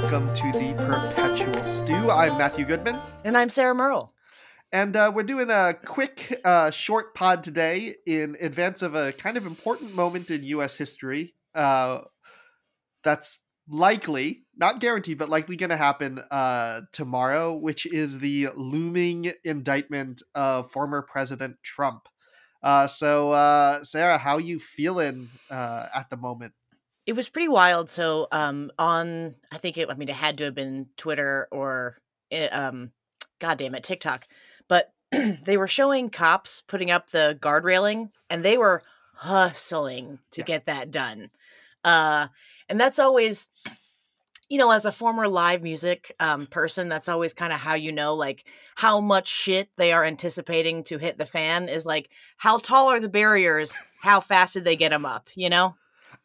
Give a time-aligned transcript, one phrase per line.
[0.00, 2.10] welcome to the Perpetual Stew.
[2.10, 2.98] I'm Matthew Goodman.
[3.22, 4.12] And I'm Sarah Merle.
[4.72, 9.36] And uh, we're doing a quick, uh, short pod today in advance of a kind
[9.36, 10.76] of important moment in U.S.
[10.76, 11.36] history.
[11.54, 12.00] Uh,
[13.04, 13.38] that's
[13.68, 20.22] likely, not guaranteed, but likely going to happen uh, tomorrow, which is the looming indictment
[20.34, 22.08] of former President Trump.
[22.64, 26.52] Uh, so, uh, Sarah, how you feeling uh, at the moment?
[27.06, 27.90] It was pretty wild.
[27.90, 29.90] So, um, on I think it.
[29.90, 31.96] I mean, it had to have been Twitter or,
[32.30, 32.92] eh, um,
[33.40, 34.26] God damn it, TikTok.
[34.68, 34.92] But
[35.44, 38.82] they were showing cops putting up the guard railing, and they were
[39.14, 40.46] hustling to Yeah.
[40.46, 41.30] get that done.
[41.84, 42.28] Uh,
[42.68, 43.48] and that's always
[44.48, 47.92] you know as a former live music um, person that's always kind of how you
[47.92, 52.58] know like how much shit they are anticipating to hit the fan is like how
[52.58, 55.74] tall are the barriers how fast did they get them up you know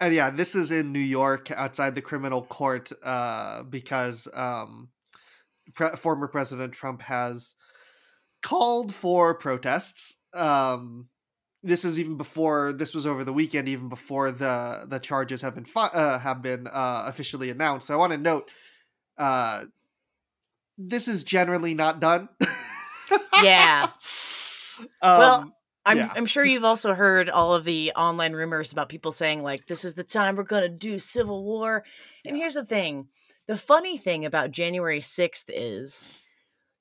[0.02, 4.90] And yeah, this is in New York outside the criminal court uh, because um,
[5.74, 7.56] pre- former President Trump has
[8.42, 10.16] called for protests.
[10.34, 11.10] Um,
[11.64, 15.56] this is even before this was over the weekend, even before the the charges have
[15.56, 17.88] been fi- uh, have been uh, officially announced.
[17.88, 18.50] So I want to note,
[19.18, 19.66] uh,
[20.78, 22.30] this is generally not done.
[23.44, 23.90] Yeah.
[25.02, 25.54] Um, Well,
[25.86, 26.12] I'm, Yeah.
[26.14, 29.86] I'm sure you've also heard all of the online rumors about people saying like this
[29.86, 31.84] is the time we're going to do civil war
[32.26, 33.08] and here's the thing
[33.48, 36.10] the funny thing about january 6th is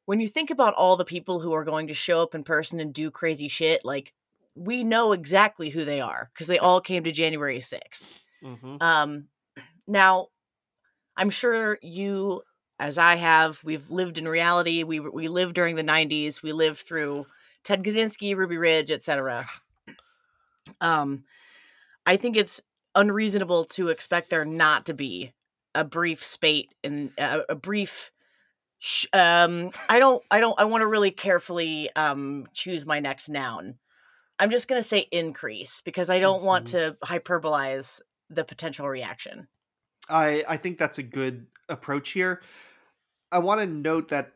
[0.07, 2.81] when you think about all the people who are going to show up in person
[2.81, 4.13] and do crazy shit like
[4.55, 8.03] we know exactly who they are because they all came to january 6th
[8.43, 8.83] mhm.
[8.83, 9.29] um,
[9.89, 10.29] now,
[11.17, 12.43] I'm sure you,
[12.79, 14.85] as I have, we've lived in reality.
[14.85, 16.43] We we lived during the '90s.
[16.43, 17.27] We lived through
[17.65, 19.49] Ted Kaczynski, Ruby Ridge, etc.
[20.81, 21.25] Um,
[22.07, 22.61] I think it's
[22.95, 25.33] unreasonable to expect there not to be
[25.75, 28.11] a brief spate and uh, a brief.
[28.79, 30.23] Sh- um, I don't.
[30.31, 30.59] I don't.
[30.59, 33.79] I want to really carefully um choose my next noun.
[34.39, 38.01] I'm just gonna say increase because I don't want to hyperbolize
[38.31, 39.49] the potential reaction.
[40.09, 42.43] I I think that's a good approach here.
[43.31, 44.33] I want to note that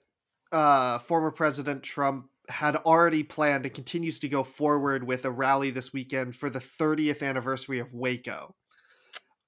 [0.51, 5.71] uh, former President Trump had already planned and continues to go forward with a rally
[5.71, 8.55] this weekend for the 30th anniversary of Waco.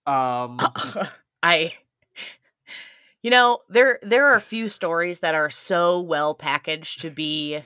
[0.07, 0.59] Um,
[1.43, 1.75] I
[3.25, 7.63] you know, there there are a few stories that are so well packaged to be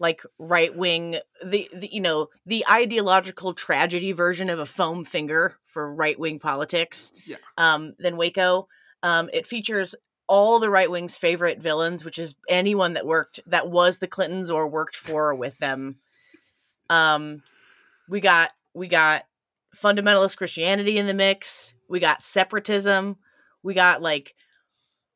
[0.00, 5.56] like right wing the, the you know, the ideological tragedy version of a foam finger
[5.66, 7.12] for right wing politics.
[7.24, 7.36] Yeah.
[7.56, 8.66] Um than Waco.
[9.04, 9.94] Um it features
[10.32, 14.50] all the right wing's favorite villains, which is anyone that worked that was the Clintons
[14.50, 15.96] or worked for or with them.
[16.88, 17.42] Um
[18.08, 19.24] we got we got
[19.76, 21.74] fundamentalist Christianity in the mix.
[21.86, 23.18] We got separatism.
[23.62, 24.34] We got like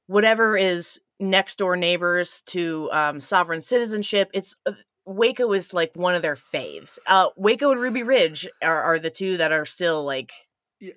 [0.07, 4.29] whatever is next door neighbors to um, sovereign citizenship.
[4.35, 4.73] It's uh,
[5.07, 6.99] Waco is like one of their faves.
[7.07, 10.33] Uh, Waco and Ruby Ridge are, are the two that are still like.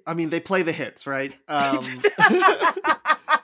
[0.06, 1.34] I mean, they play the hits, right?
[1.48, 1.80] Um,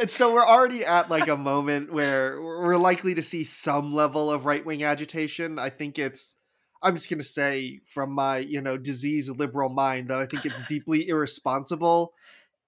[0.00, 4.30] and so we're already at like a moment where we're likely to see some level
[4.30, 5.58] of right wing agitation.
[5.58, 6.34] I think it's.
[6.82, 10.60] I'm just gonna say from my you know diseased liberal mind that I think it's
[10.68, 12.14] deeply irresponsible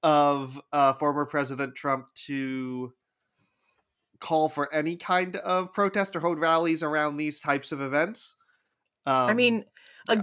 [0.02, 2.92] of uh, former President Trump to
[4.20, 8.36] call for any kind of protest or hold rallies around these types of events.
[9.06, 9.64] Um, I mean,
[10.08, 10.14] yeah.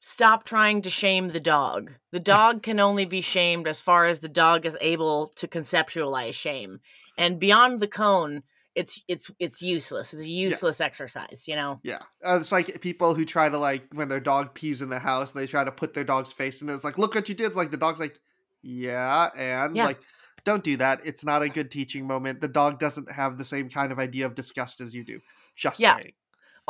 [0.00, 1.92] Stop trying to shame the dog.
[2.10, 6.34] The dog can only be shamed as far as the dog is able to conceptualize
[6.34, 6.80] shame,
[7.16, 8.42] and beyond the cone,
[8.74, 10.12] it's it's it's useless.
[10.14, 11.44] It's a useless exercise.
[11.46, 11.80] You know.
[11.82, 14.98] Yeah, uh, it's like people who try to like when their dog pees in the
[14.98, 16.74] house, they try to put their dog's face in it.
[16.74, 17.54] It's like, look what you did.
[17.54, 18.18] Like the dog's like,
[18.62, 19.84] yeah, and Yeah.
[19.86, 20.00] like,
[20.44, 21.00] don't do that.
[21.04, 22.40] It's not a good teaching moment.
[22.40, 25.20] The dog doesn't have the same kind of idea of disgust as you do.
[25.56, 25.96] Just Yeah.
[25.96, 26.12] saying.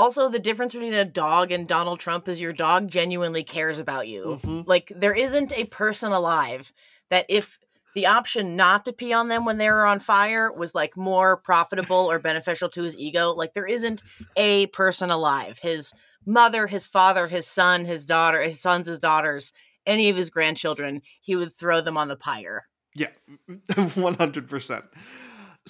[0.00, 4.08] Also, the difference between a dog and Donald Trump is your dog genuinely cares about
[4.08, 4.40] you.
[4.42, 4.66] Mhm.
[4.66, 6.72] Like, there isn't a person alive
[7.10, 7.58] that if
[7.94, 11.36] the option not to pee on them when they were on fire was like more
[11.36, 14.02] profitable or beneficial to his ego, like, there isn't
[14.36, 15.58] a person alive.
[15.60, 15.92] His
[16.24, 19.52] mother, his father, his son, his daughter, his sons, his daughters,
[19.84, 22.68] any of his grandchildren, he would throw them on the pyre.
[22.94, 23.10] Yeah,
[23.94, 24.84] one hundred percent.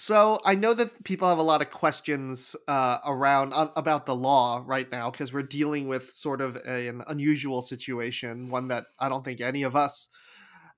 [0.00, 4.14] So I know that people have a lot of questions uh, around uh, about the
[4.14, 8.86] law right now because we're dealing with sort of a, an unusual situation, one that
[8.98, 10.08] I don't think any of us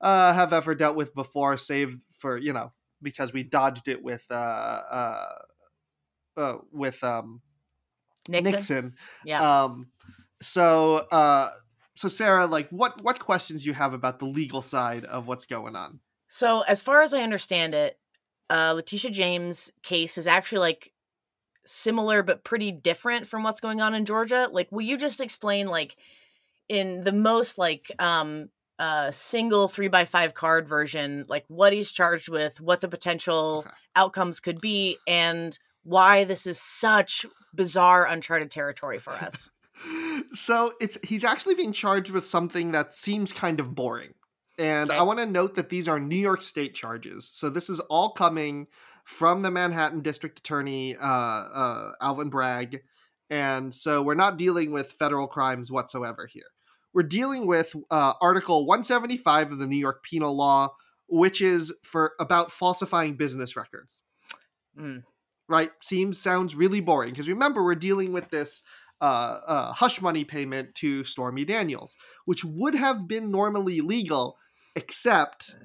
[0.00, 4.22] uh, have ever dealt with before, save for you know because we dodged it with
[4.28, 5.28] uh, uh,
[6.36, 7.42] uh, with um,
[8.28, 8.52] Nixon.
[8.52, 8.94] Nixon.
[9.24, 9.62] Yeah.
[9.62, 9.86] Um,
[10.40, 11.48] so uh,
[11.94, 15.76] so Sarah, like, what what questions you have about the legal side of what's going
[15.76, 16.00] on?
[16.26, 17.98] So, as far as I understand it,
[18.52, 20.92] uh, Letitia James' case is actually like
[21.66, 24.48] similar but pretty different from what's going on in Georgia.
[24.52, 25.96] Like, will you just explain, like,
[26.68, 31.92] in the most like um uh single three by five card version, like what he's
[31.92, 33.76] charged with, what the potential Okay.
[33.96, 39.50] outcomes could be, and why this is such bizarre, uncharted territory for us?
[40.32, 44.14] so it's he's actually being charged with something that seems kind of boring.
[44.58, 44.98] And Okay.
[44.98, 47.28] I want to note that these are New York State charges.
[47.32, 48.66] So this is all coming
[49.04, 52.82] from the Manhattan District Attorney uh, uh, Alvin Bragg,
[53.30, 56.44] and so we're not dealing with federal crimes whatsoever here.
[56.92, 60.76] We're dealing with uh, Article 175 of the New York Penal Law,
[61.08, 64.02] which is for about falsifying business records
[64.76, 65.02] Mm.
[65.48, 65.70] right?
[65.80, 68.62] Seems sounds really boring because remember we're dealing with this
[69.00, 74.38] uh, uh, hush money payment to Stormy Daniels, which would have been normally legal,
[74.76, 75.56] except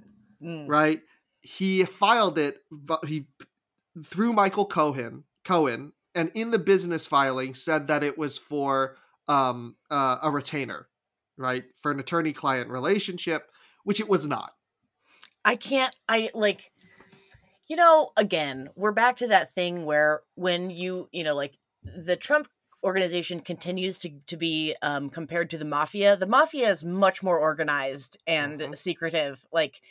[0.42, 0.68] Mm.
[0.68, 1.02] right
[1.42, 3.26] he filed it, but he
[4.04, 9.78] through Michael Cohen Cohen, and in the business filing said that it was for um,
[9.90, 10.88] uh, a retainer,
[11.38, 13.50] right, for an attorney-client relationship,
[13.84, 14.54] which it was not.
[15.46, 16.72] I can't I like
[17.68, 22.16] you know, again, we're back to that thing where when you, you know, like the
[22.16, 22.48] Trump
[22.84, 26.16] organization continues to to be um compared to the mafia.
[26.16, 28.78] The mafia is much more organized and Mhm.
[28.78, 29.46] secretive.
[29.52, 29.82] Like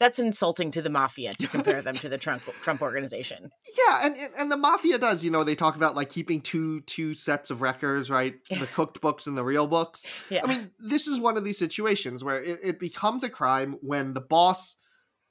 [0.00, 3.50] that's insulting to the mafia to compare them to the Trump Trump organization.
[3.78, 5.22] Yeah, and, and and the mafia does.
[5.24, 8.34] You know, they talk about like keeping two two sets of records, right?
[8.50, 10.04] The cooked books and the real books.
[10.30, 10.42] Yeah.
[10.44, 14.14] I mean, this is one of these situations where it, it becomes a crime when
[14.14, 14.74] the boss,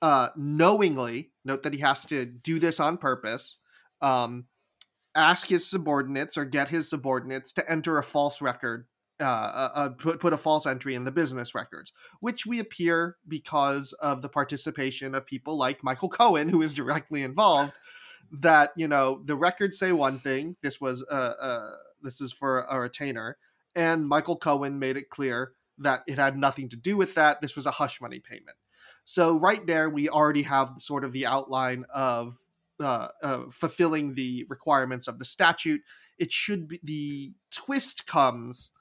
[0.01, 3.57] uh, knowingly note that he has to do this on purpose,
[4.01, 4.45] um,
[5.15, 8.87] ask his subordinates or get his subordinates to enter a false record.
[9.19, 13.15] Uh, uh, uh, put put a false entry in the business records, which we appear
[13.27, 17.73] because of the participation of people like Michael Cohen, who is directly involved.
[18.31, 20.55] That you know the records say one thing.
[20.63, 21.71] This was uh, uh
[22.01, 23.37] this is for a retainer,
[23.75, 27.39] and Michael Cohen made it clear that it had nothing to do with that.
[27.39, 28.57] This was a hush money payment.
[29.05, 32.37] So right there, we already have sort of the outline of
[32.83, 35.81] uh, uh, fulfilling the requirements of the statute.
[36.19, 38.71] It should be the twist comes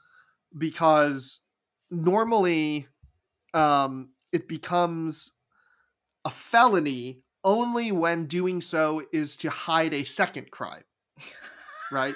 [0.57, 1.41] because
[1.91, 2.89] normally
[3.55, 5.33] um, it becomes
[6.25, 10.85] a felony only when doing so is to hide a second crime,
[11.91, 12.15] right?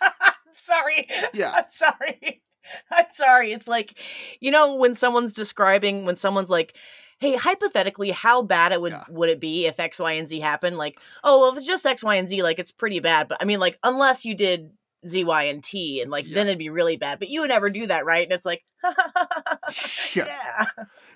[0.52, 1.08] sorry.
[1.32, 1.52] Yeah.
[1.52, 2.42] I'm sorry.
[2.90, 3.52] I'm sorry.
[3.52, 3.98] It's like,
[4.40, 6.76] you know, when someone's describing, when someone's like,
[7.18, 9.04] "Hey, hypothetically, how bad it would Yeah.
[9.08, 11.86] would it be if X, Y, and Z happened?" Like, oh, well, if it's just
[11.86, 13.28] X, Y, and Z, like it's pretty bad.
[13.28, 14.70] But I mean, like, unless you did
[15.06, 16.34] Z, Y, and T, and like Yeah.
[16.34, 17.18] then it'd be really bad.
[17.18, 18.24] But you would never do that, right?
[18.24, 18.62] And it's like,
[20.16, 20.24] Yeah.
[20.26, 20.64] yeah,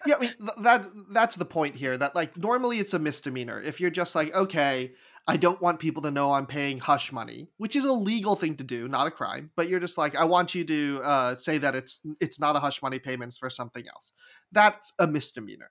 [0.06, 1.96] yeah, I mean that that's the point here.
[1.96, 3.60] That like normally it's a misdemeanor.
[3.60, 4.93] If you're just like, okay,
[5.26, 8.56] I don't want people to know I'm paying hush money, which is a legal thing
[8.56, 9.50] to do, not a crime.
[9.56, 12.60] But you're just like, I want you to uh, say that it's it's not a
[12.60, 14.12] hush money payments for something else.
[14.52, 15.70] That's a misdemeanor.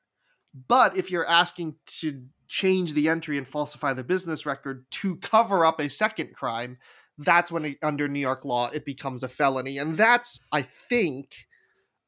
[0.54, 5.66] But if you're asking to change the entry and falsify the business record to cover
[5.66, 6.78] up a second crime,
[7.18, 11.48] that's when it, under New York law it becomes a felony, and that's I think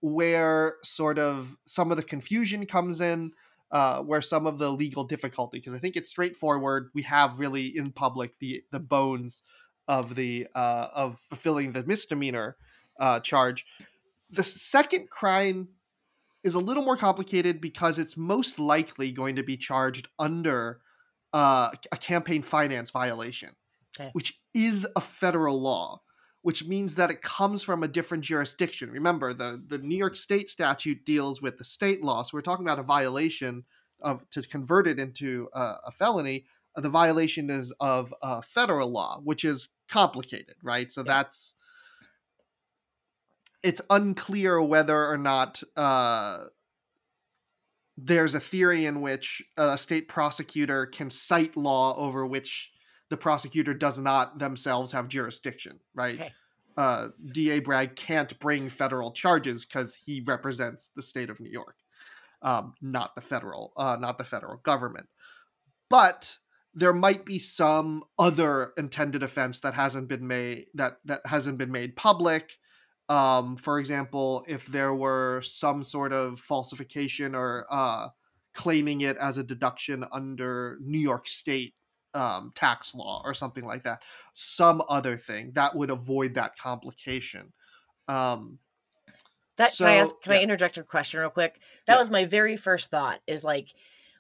[0.02, 3.32] where sort of some of the confusion comes in,
[3.72, 6.90] uh, where some of the legal difficulty, because I think it's straightforward.
[6.94, 9.44] We have really in public the the bones
[9.88, 12.58] of the uh, of fulfilling the misdemeanor
[13.00, 13.66] uh, charge.
[14.30, 15.70] The second crime
[16.44, 20.82] is a little more complicated because it's most likely going to be charged under
[21.34, 23.56] uh, a campaign finance violation,
[23.96, 24.14] Okay.
[24.14, 26.02] which is a federal law
[26.42, 28.92] which means that it comes from a different jurisdiction.
[28.92, 32.66] Remember, the, the New York State statute deals with the state law, so we're talking
[32.66, 33.64] about a violation
[34.02, 36.46] of to convert it into a, a felony.
[36.76, 40.92] uh, The violation is of uh, federal law, which is complicated, right?
[40.92, 41.14] So Yeah.
[41.14, 41.56] that's
[43.64, 46.46] it's unclear whether or not uh,
[47.98, 52.72] there's a theory in which a state prosecutor can cite law over which
[53.10, 56.20] the prosecutor does not themselves have jurisdiction, right?
[56.20, 56.32] Okay.
[56.76, 61.76] Uh, DA Bragg can't bring federal charges because he represents the state of New York,
[62.42, 65.08] um, not the federal, uh, not the federal government.
[65.90, 66.38] But
[66.74, 71.72] there might be some other intended offense that hasn't been made that that hasn't been
[71.72, 72.58] made public.
[73.10, 78.10] Um, for example, if there were some sort of falsification or uh,
[78.54, 81.76] claiming it as a deduction under New York State
[82.14, 84.02] um, tax law or something like that,
[84.36, 87.54] some other thing that would avoid that complication.
[88.08, 88.60] Um,
[89.58, 90.20] That So, can I ask?
[90.22, 91.62] Can I interject a question real quick?
[91.86, 92.00] That Yeah.
[92.00, 93.22] was my very first thought.
[93.28, 93.74] Is like,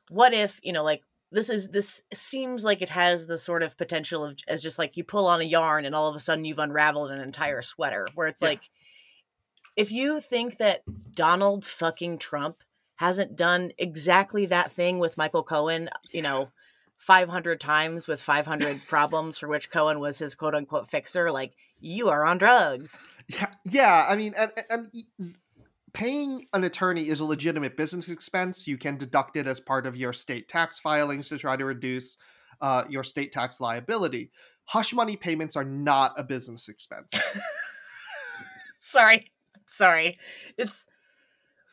[0.09, 3.77] what if you know, like this is this seems like it has the sort of
[3.77, 6.45] potential of as just like you pull on a yarn and all of a sudden
[6.45, 8.07] you've unraveled an entire sweater.
[8.15, 8.49] Where it's Yeah.
[8.49, 8.69] like,
[9.75, 12.57] if you think that Donald fucking Trump
[12.95, 16.49] hasn't done exactly that thing with Michael Cohen, you know.
[16.99, 22.07] 500 times with 500 problems for which Cohen was his quote unquote fixer, like you
[22.07, 23.01] are on drugs.
[23.27, 24.05] Yeah, yeah.
[24.07, 24.89] I mean, and, and
[25.93, 28.67] paying an attorney is a legitimate business expense.
[28.67, 32.17] You can deduct it as part of your state tax filings to try to reduce
[32.61, 34.31] uh, your state tax liability.
[34.65, 37.11] Hush money payments are not a business expense.
[38.79, 39.31] sorry
[39.65, 40.19] sorry
[40.57, 40.85] it's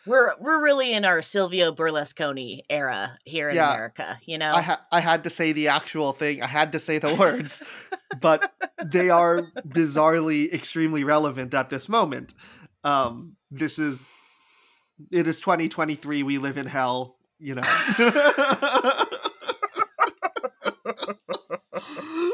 [0.07, 3.73] we're we're really in our silvio berlusconi era here in Yeah.
[3.75, 6.41] america you know I ha- I had to say the actual thing.
[6.43, 7.63] I had to say the words,
[8.21, 8.53] but
[8.85, 12.33] they are bizarrely extremely relevant at this moment.
[12.85, 14.03] Um, this is
[15.11, 16.23] it is 2023.
[16.23, 17.17] We live in hell.
[17.39, 17.63] You know.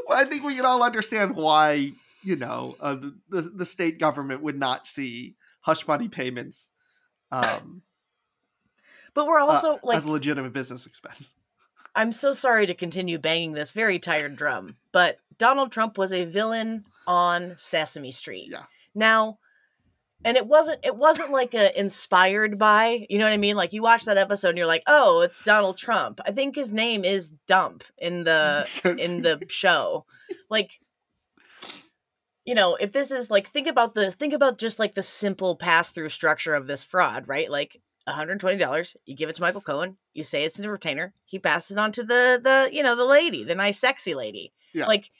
[0.08, 2.96] I think we can all understand why you know uh,
[3.28, 6.72] the, the state government would not see hush money payments
[7.32, 7.82] um,
[9.14, 11.34] but we're also uh, like as a legitimate business expense.
[11.94, 16.24] i'm so sorry to continue banging this very tired drum but donald trump was a
[16.24, 18.64] villain on sesame street Yeah.
[18.94, 19.38] now
[20.26, 23.72] and it wasn't it wasn't like a inspired by you know what i mean like
[23.72, 27.04] you watch that episode and you're like oh it's donald trump i think his name
[27.04, 30.04] is dump in the in the show.
[30.50, 30.80] Like
[32.44, 35.56] you know, if this is like think about the think about just like the simple
[35.56, 37.50] pass-through structure of this fraud, right?
[37.50, 41.76] Like $120, you give it to Michael Cohen, you say it's a retainer, he passes
[41.76, 44.52] on to the the you know, the lady, the nice sexy lady.
[44.72, 44.86] Yeah.
[44.86, 45.10] Like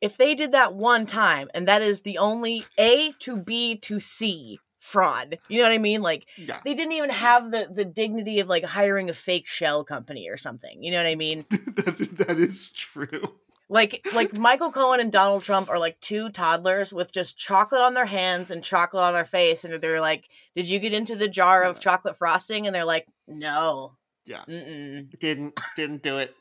[0.00, 4.00] if they did that one time and that is the only A to B to
[4.00, 5.38] C fraud.
[5.48, 6.02] You know what I mean?
[6.02, 6.60] Like yeah.
[6.64, 10.36] they didn't even have the the dignity of like hiring a fake shell company or
[10.36, 10.82] something.
[10.82, 11.44] You know what I mean?
[11.50, 13.34] that, is, that is true.
[13.68, 17.94] Like like Michael Cohen and Donald Trump are like two toddlers with just chocolate on
[17.94, 21.28] their hands and chocolate on their face, and they're like, "Did you get into the
[21.28, 24.42] jar of chocolate frosting?" And they're like, "No." Yeah.
[24.48, 25.16] Mm-mm.
[25.20, 26.34] Didn't didn't do it.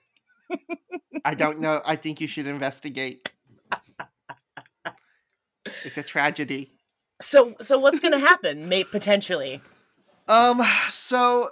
[1.26, 1.82] I don't know.
[1.86, 3.32] I think you should investigate.
[5.84, 6.72] It's a tragedy.
[7.22, 8.70] So so what's gonna happen?
[8.70, 8.92] mate?
[8.92, 9.62] potentially.
[10.28, 10.62] Um.
[10.90, 11.50] So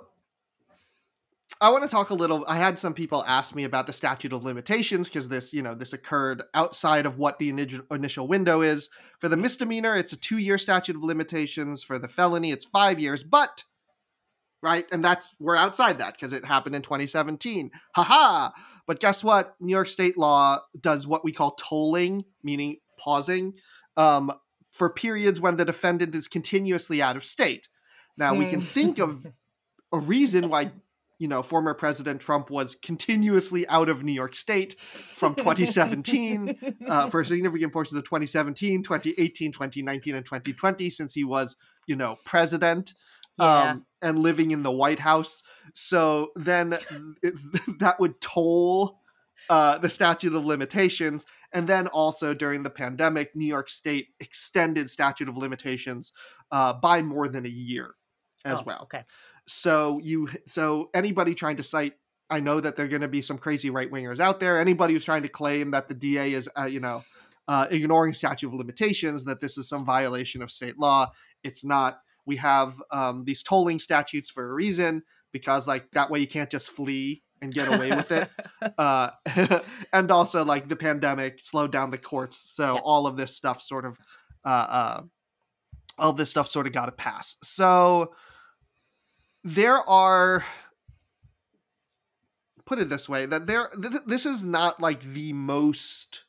[1.59, 2.45] I want to talk a little.
[2.47, 5.73] I had some people ask me about the statute of limitations because this, you know,
[5.73, 8.89] this occurred outside of what the initial initial window is.
[9.19, 11.83] For the misdemeanor, it's a two-year statute of limitations.
[11.83, 13.23] For the felony, it's five years.
[13.23, 13.63] But
[14.61, 17.71] right, and that's we're outside that because it happened in 2017.
[17.95, 18.51] Haha.
[18.85, 19.55] But guess what?
[19.59, 23.53] New York State law does what we call tolling, meaning pausing,
[23.97, 24.31] um,
[24.71, 27.67] for periods when the defendant is continuously out of state.
[28.17, 28.65] Now we can Hmm.
[28.65, 29.25] think of
[29.91, 30.71] a reason why
[31.19, 36.55] you know former president trump was continuously out of new york state from 2017
[36.87, 41.55] uh, for significant portions of 2017 2018 2019 and 2020 since he was
[41.87, 42.93] you know president
[43.39, 43.71] Yeah.
[43.71, 45.41] um, and living in the white house
[45.73, 46.73] so then
[47.23, 47.33] it,
[47.79, 48.99] that would toll
[49.49, 54.89] uh, the statute of limitations and then also during the pandemic new york state extended
[54.89, 56.11] statute of limitations
[56.51, 57.95] uh, by more than a year
[58.45, 58.79] as Oh, well.
[58.83, 59.03] Okay.
[59.47, 61.93] so you so anybody trying to cite
[62.29, 64.59] i know that there are going to be some crazy right wingers out there.
[64.59, 67.03] Anybody who's trying to claim that the da is uh, you know
[67.47, 71.07] uh, ignoring statute of limitations that this is some violation of state law
[71.43, 71.99] it's not.
[72.25, 76.49] We have um, these tolling statutes for a reason because like that way you can't
[76.49, 78.29] just flee and get away with it
[78.77, 79.09] uh,
[79.93, 82.81] and also like the pandemic slowed down the courts so Yeah.
[82.83, 83.97] all of this stuff sort of
[84.45, 85.01] uh, uh,
[85.97, 88.13] all this stuff sort of got a pass so
[89.43, 90.45] there are
[92.65, 96.23] put it this way that there th- this is not like the most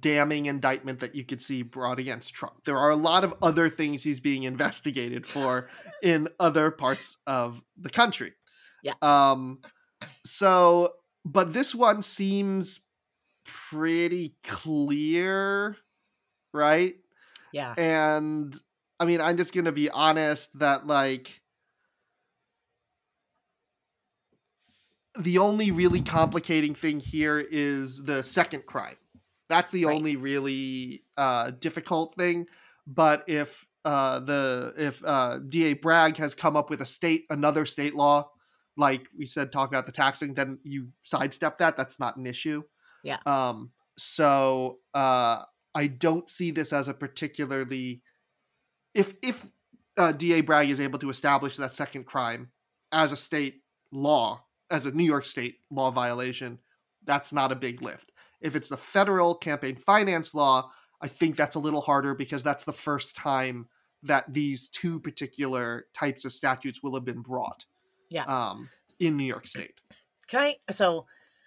[0.00, 2.62] damning indictment that you could see brought against Trump.
[2.64, 5.68] There are a lot of other things he's being investigated for
[6.02, 8.32] in other parts of the country.
[8.82, 8.94] Yeah.
[9.02, 9.60] Um
[10.24, 10.94] so
[11.24, 12.80] but this one seems
[13.44, 15.76] pretty clear,
[16.54, 16.96] right?
[17.52, 17.76] yeah.
[17.76, 18.56] And
[19.00, 21.42] I mean, I'm just going to be honest that like
[25.18, 28.96] the only really complicating thing here is the second crime.
[29.48, 29.96] That's the Right.
[29.96, 32.46] only really uh, difficult thing.
[32.86, 37.64] But if uh, the if uh, DA Bragg has come up with a state another
[37.66, 38.30] state law,
[38.78, 41.76] like we said, talk about the taxing, then you sidestep that.
[41.76, 42.62] That's not an issue.
[43.02, 43.18] Yeah.
[43.26, 43.72] Um.
[43.98, 45.42] So uh,
[45.74, 48.02] I don't see this as a particularly
[48.94, 49.46] if if
[49.96, 52.50] uh, DA Bragg is able to establish that second crime
[52.92, 56.58] as a state law, as a New York state law violation,
[57.04, 58.12] that's not a big lift.
[58.40, 60.70] If it's the federal campaign finance law,
[61.00, 63.66] I think that's a little harder because that's the first time
[64.04, 67.64] that these two particular types of statutes will have been brought.
[68.10, 68.24] Yeah.
[68.24, 69.74] Um, in New York State.
[70.26, 70.56] Can I?
[70.70, 71.06] So,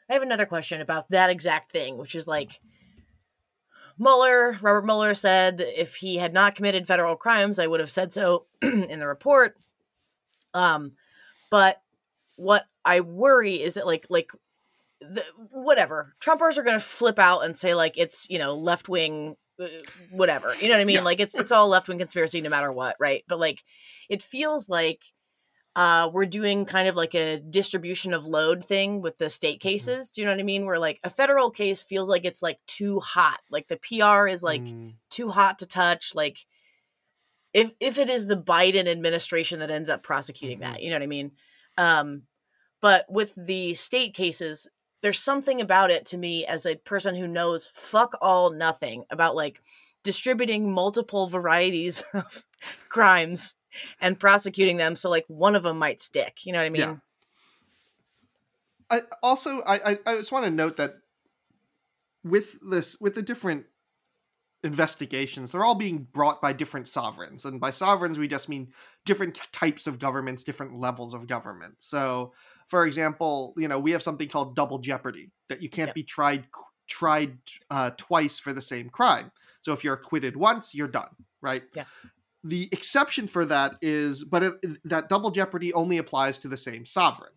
[0.10, 2.60] I have another question about that exact thing, which is like
[3.98, 8.14] Mueller, Robert Mueller said if he had not committed federal crimes, I would have said
[8.14, 9.56] so in the report.
[10.54, 10.94] Um,
[11.50, 11.82] but
[12.36, 14.32] what I worry is that like like
[15.02, 18.90] the, whatever Trumpers are going to flip out and say like it's you know left
[18.90, 19.68] wing uh,
[20.12, 21.02] whatever you know what I mean Yeah.
[21.04, 23.64] like it's it's all left wing conspiracy no matter what right but like
[24.10, 25.04] it feels like
[25.76, 30.10] uh we're doing kind of like a distribution of load thing with the state cases.
[30.10, 30.66] Do you know what I mean?
[30.66, 33.40] Where like a federal case feels like it's like too hot.
[33.50, 36.14] Like the PR is like Mm, too hot to touch.
[36.16, 36.46] Like
[37.54, 40.62] if if it is the biden administration that ends up prosecuting Mhm.
[40.62, 41.32] that you know what i mean?
[41.78, 42.24] Um
[42.82, 44.68] but with the state cases
[45.02, 49.36] there's something about it to me as a person who knows fuck all nothing about
[49.36, 49.62] like
[50.04, 52.46] distributing multiple varieties of
[52.90, 53.56] crimes
[54.00, 56.82] and prosecuting them so like one of them might stick you know what i mean
[56.82, 56.96] Yeah.
[58.92, 60.96] I also I I, just want to note that
[62.24, 63.66] with this with the different
[64.64, 68.72] investigations, they're all being brought by different sovereigns, and by sovereigns we just mean
[69.06, 71.76] different types of governments, different levels of government.
[71.80, 72.34] So,
[72.68, 75.96] for example, you know we have something called double jeopardy that you can't Yep.
[75.96, 76.48] be tried
[76.88, 77.38] tried
[77.70, 79.32] uh, twice for the same crime.
[79.62, 81.64] So if you're acquitted once, you're done, right?
[81.74, 81.86] Yeah.
[82.44, 84.54] The exception for that is, but it,
[84.86, 87.34] that double jeopardy only applies to the same sovereign.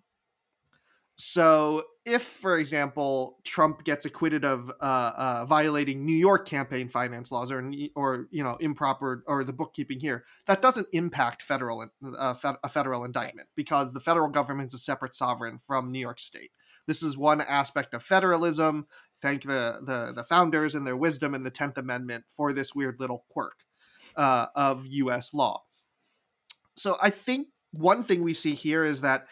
[1.17, 7.31] So, if, for example, Trump gets acquitted of uh, uh, violating New York campaign finance
[7.31, 12.35] laws or, or you know improper or the bookkeeping here, that doesn't impact federal uh,
[12.65, 16.51] a federal indictment because the federal government is a separate sovereign from New York State.
[16.89, 18.87] This is one aspect of federalism.
[19.23, 22.99] Thank the the, the founders and their wisdom in the Tenth Amendment for this weird
[22.99, 23.65] little quirk
[24.17, 25.33] uh, of U.S.
[25.35, 25.63] law.
[26.77, 29.27] So I think one thing we see here is that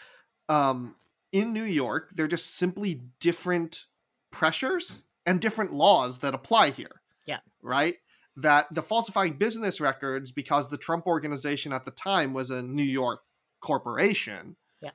[0.49, 0.95] um,
[1.33, 3.87] in New York, they're just simply different
[4.31, 7.01] pressures and different laws that apply here.
[7.27, 7.38] Yeah.
[7.62, 7.95] Right?
[8.37, 12.83] That the falsifying business records, because the Trump organization at the time was a New
[12.83, 13.21] York
[13.61, 14.57] corporation.
[14.81, 14.90] Yeah.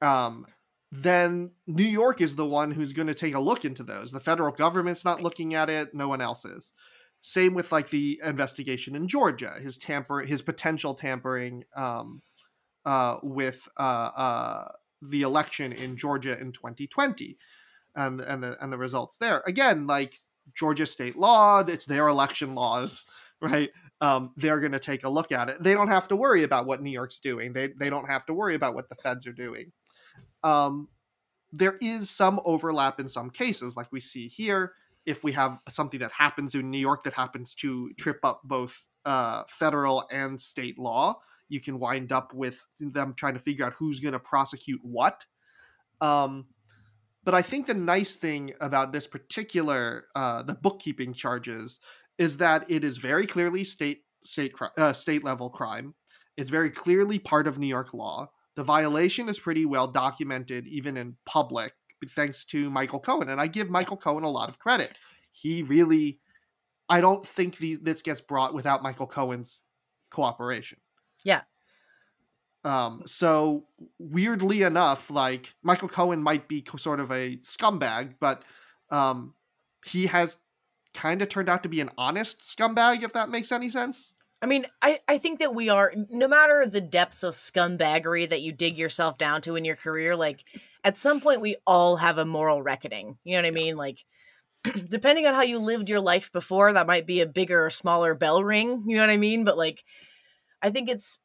[0.00, 0.46] Um,
[0.90, 4.12] then New York is the one who's going to take a look into those.
[4.12, 6.72] The federal government's not looking at it, no one else is.
[7.22, 12.20] Same with like the investigation in Georgia, his tamper, his potential tampering um,
[12.84, 14.68] uh, with uh, uh,
[15.00, 17.38] the election in Georgia in 2020,
[17.94, 19.40] and and the and the results there.
[19.46, 20.20] Again, like
[20.52, 23.06] Georgia state law, it's their election laws,
[23.40, 23.70] right?
[24.00, 25.62] Um, they're going to take a look at it.
[25.62, 27.52] They don't have to worry about what New York's doing.
[27.52, 29.70] They they don't have to worry about what the feds are doing.
[30.42, 30.88] Um,
[31.52, 34.72] there is some overlap in some cases, like we see here.
[35.06, 38.86] If we have something that happens in New York that happens to trip up both
[39.04, 43.74] uh, federal and state law, you can wind up with them trying to figure out
[43.74, 45.26] who's going to prosecute what.
[46.00, 46.46] Um,
[47.24, 51.78] but I think the nice thing about this particular uh, the bookkeeping charges
[52.18, 55.94] is that it is very clearly state state uh, state level crime.
[56.36, 58.30] It's very clearly part of New York law.
[58.56, 61.74] The violation is pretty well documented, even in public,
[62.10, 63.28] thanks to Michael Cohen.
[63.28, 64.96] And I give Michael Cohen a lot of credit.
[65.30, 66.18] He really,
[66.88, 69.64] I don't think the, this gets brought without Michael Cohen's
[70.10, 70.78] cooperation.
[71.24, 71.42] Yeah.
[72.64, 73.64] Um, so
[73.98, 78.42] weirdly enough, like Michael Cohen might be sort of a scumbag, but
[78.90, 79.34] um,
[79.84, 80.36] he has
[80.94, 84.14] kind of turned out to be an honest scumbag, if that makes any sense.
[84.42, 88.42] I mean, I, I think that we are, no matter the depths of scumbaggery that
[88.42, 90.44] you dig yourself down to in your career, like
[90.84, 93.18] at some point we all have a moral reckoning.
[93.24, 93.76] You know what I mean?
[93.76, 94.04] Like,
[94.88, 98.14] depending on how you lived your life before, that might be a bigger or smaller
[98.14, 98.84] bell ring.
[98.86, 99.44] You know what I mean?
[99.44, 99.84] But like,
[100.60, 101.20] I think it's,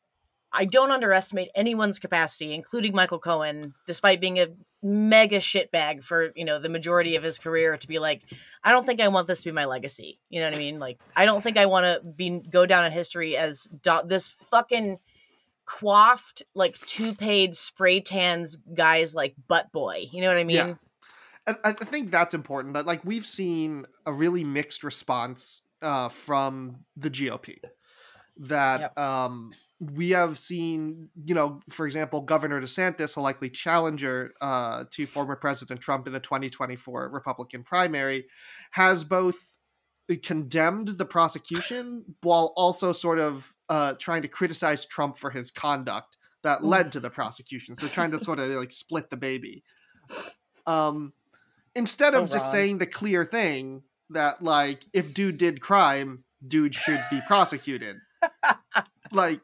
[0.52, 4.48] I don't underestimate anyone's capacity, including Michael Cohen, despite being a
[4.82, 8.22] mega shitbag for, you know, the majority of his career to be like,
[8.63, 10.20] I don't think I want this to be my legacy.
[10.30, 10.80] You know what I mean?
[10.80, 14.30] Like, I don't think I want to be go down in history as do- this
[14.30, 15.00] fucking
[15.67, 20.06] coiffed, like two-paid spray tans guy's like butt boy.
[20.12, 20.56] You know what I mean?
[20.56, 20.73] Yeah.
[21.47, 22.73] I I think that's important.
[22.73, 27.58] That like we've seen a really mixed response uh, from the GOP.
[28.38, 28.97] That Yep.
[28.97, 35.06] um, we have seen, you know, for example, Governor DeSantis, a likely challenger uh, to
[35.06, 38.25] former President Trump in the 2024 Republican primary,
[38.71, 39.36] has both
[40.23, 46.17] condemned the prosecution while also sort of uh, trying to criticize Trump for his conduct
[46.43, 47.75] that led to the prosecution.
[47.75, 49.63] So trying to sort of like split the baby.
[50.65, 51.13] Um,
[51.75, 56.75] instead of Oh, just saying the clear thing that like if dude did crime, dude
[56.75, 57.97] should be prosecuted.
[59.12, 59.41] like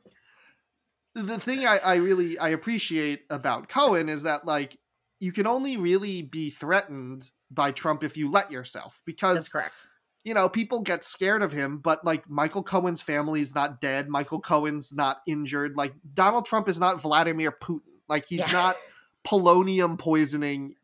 [1.15, 4.77] the thing I, I really I appreciate about Cohen is that like
[5.19, 9.88] you can only really be threatened by Trump if you let yourself because That's correct.
[10.23, 14.07] You know, people get scared of him, but like Michael Cohen's family is not dead.
[14.09, 15.75] Michael Cohen's not injured.
[15.75, 17.81] Like Donald Trump is not Vladimir Putin.
[18.07, 18.51] Like he's Yeah.
[18.51, 18.77] not
[19.25, 20.75] polonium poisoning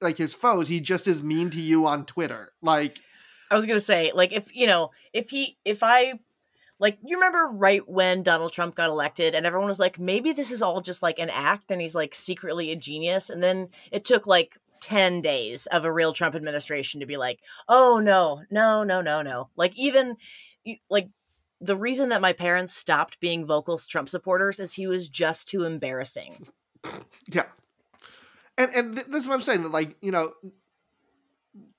[0.00, 0.68] like his foes.
[0.68, 2.52] He just is mean to you on Twitter.
[2.62, 3.00] Like
[3.50, 6.20] I was gonna say, like, if you know, if he, if I,
[6.78, 10.52] like, you remember right when Donald Trump got elected, and everyone was like, maybe this
[10.52, 14.04] is all just like an act, and he's like secretly a genius, and then it
[14.04, 18.82] took like ten days of a real Trump administration to be like, oh no, no,
[18.84, 20.16] no, no, no, like even,
[20.88, 21.08] like.
[21.62, 25.64] The reason that my parents stopped being vocal Trump supporters is he was just too
[25.64, 26.48] embarrassing.
[27.30, 27.44] Yeah.
[28.56, 30.32] And and th- this is what I'm saying that like, you know,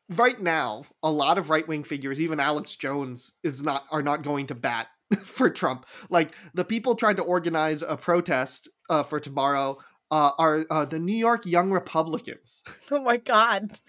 [0.10, 4.48] right now, a lot of right-wing figures, even Alex Jones is not are not going
[4.48, 4.88] to bat
[5.24, 5.86] for Trump.
[6.10, 9.78] Like the people trying to organize a protest uh, for tomorrow
[10.12, 13.80] uh, are uh, the New York Young Republicans, Oh my god.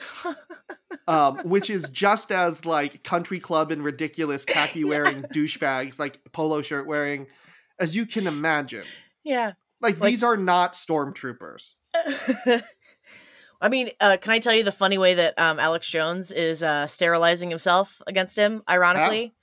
[1.08, 6.62] um, which is just as like country club and ridiculous khaki wearing douchebags, like polo
[6.62, 7.26] shirt wearing,
[7.78, 8.85] as you can imagine.
[9.24, 9.52] yeah.
[9.80, 11.70] Like, Like- these are not stormtroopers.
[13.61, 16.62] I mean, uh, can I tell you the funny way that um, Alex Jones is
[16.64, 18.62] uh, sterilizing himself against him?
[18.68, 19.35] Ironically,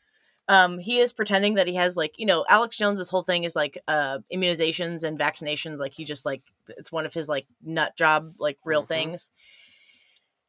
[0.50, 3.00] um, he is pretending that he has like you know Alex Jones.
[3.00, 5.78] This whole thing is like uh, immunizations and vaccinations.
[5.78, 8.88] Like he just like it's one of his like nut job like real Mhm.
[8.90, 9.32] things.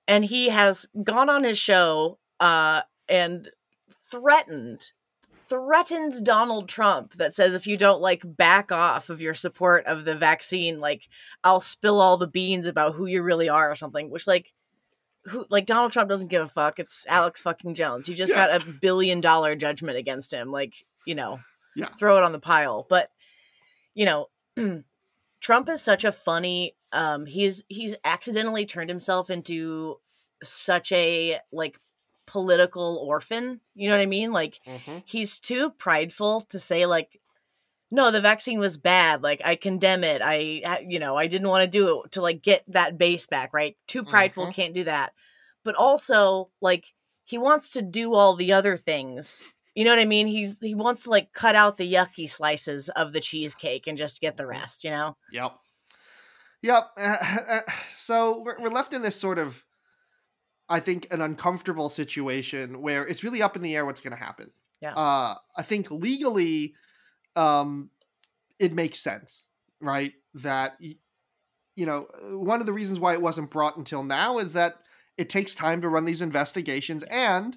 [0.08, 3.48] And he has gone on his show uh, and
[4.10, 4.90] threatened
[5.48, 10.04] threatened Donald Trump that says if you don't like back off of your support of
[10.04, 11.08] the vaccine, like
[11.42, 14.10] I'll spill all the beans about who you really are or something.
[14.10, 14.52] Which like
[15.26, 16.78] who like Donald Trump doesn't give a fuck.
[16.78, 18.06] It's Alex fucking Jones.
[18.06, 18.46] He just Yeah.
[18.48, 20.50] got a billion dollar judgment against him.
[20.50, 21.40] Like, you know,
[21.76, 21.88] Yeah.
[21.98, 22.86] throw it on the pile.
[22.88, 23.10] But
[23.94, 24.28] you know,
[25.40, 29.98] Trump is such a funny um he's he's accidentally turned himself into
[30.42, 31.78] such a like
[32.26, 33.60] political orphan.
[33.74, 34.32] You know what I mean?
[34.32, 34.60] Like
[35.04, 37.20] he's too prideful to say like
[37.90, 41.62] no the vaccine was bad like i condemn it i you know i didn't want
[41.62, 44.54] to do it to like get that base back right too prideful Mhm.
[44.54, 45.12] can't do that
[45.64, 46.86] but also like
[47.24, 49.42] he wants to do all the other things
[49.74, 52.88] you know what i mean he's he wants to like cut out the yucky slices
[52.90, 55.52] of the cheesecake and just get the rest you know Yep.
[56.62, 56.90] Yep.
[57.94, 59.64] so we're, we're left in this sort of,
[60.68, 64.22] I think, an uncomfortable situation where it's really up in the air what's going to
[64.22, 64.50] happen.
[64.80, 64.92] Yeah.
[64.94, 66.74] Uh, I think legally,
[67.36, 67.90] um,
[68.58, 69.48] it makes sense,
[69.80, 70.12] right?
[70.34, 74.76] That, you know, one of the reasons why it wasn't brought until now is that
[75.16, 77.56] it takes time to run these investigations and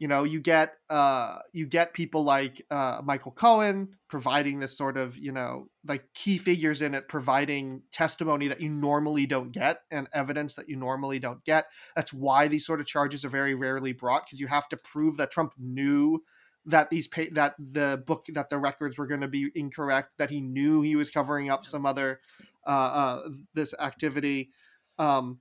[0.00, 4.96] you know you get uh you get people like uh michael cohen providing this sort
[4.96, 9.82] of you know like key figures in it providing testimony that you normally don't get
[9.92, 13.54] and evidence that you normally don't get that's why these sort of charges are very
[13.54, 16.20] rarely brought because you have to prove that trump knew
[16.66, 20.30] that these pa- that the book that the records were going to be incorrect that
[20.30, 22.20] he knew he was covering up some other
[22.66, 24.50] uh, uh this activity
[24.98, 25.40] um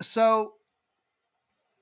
[0.00, 0.54] so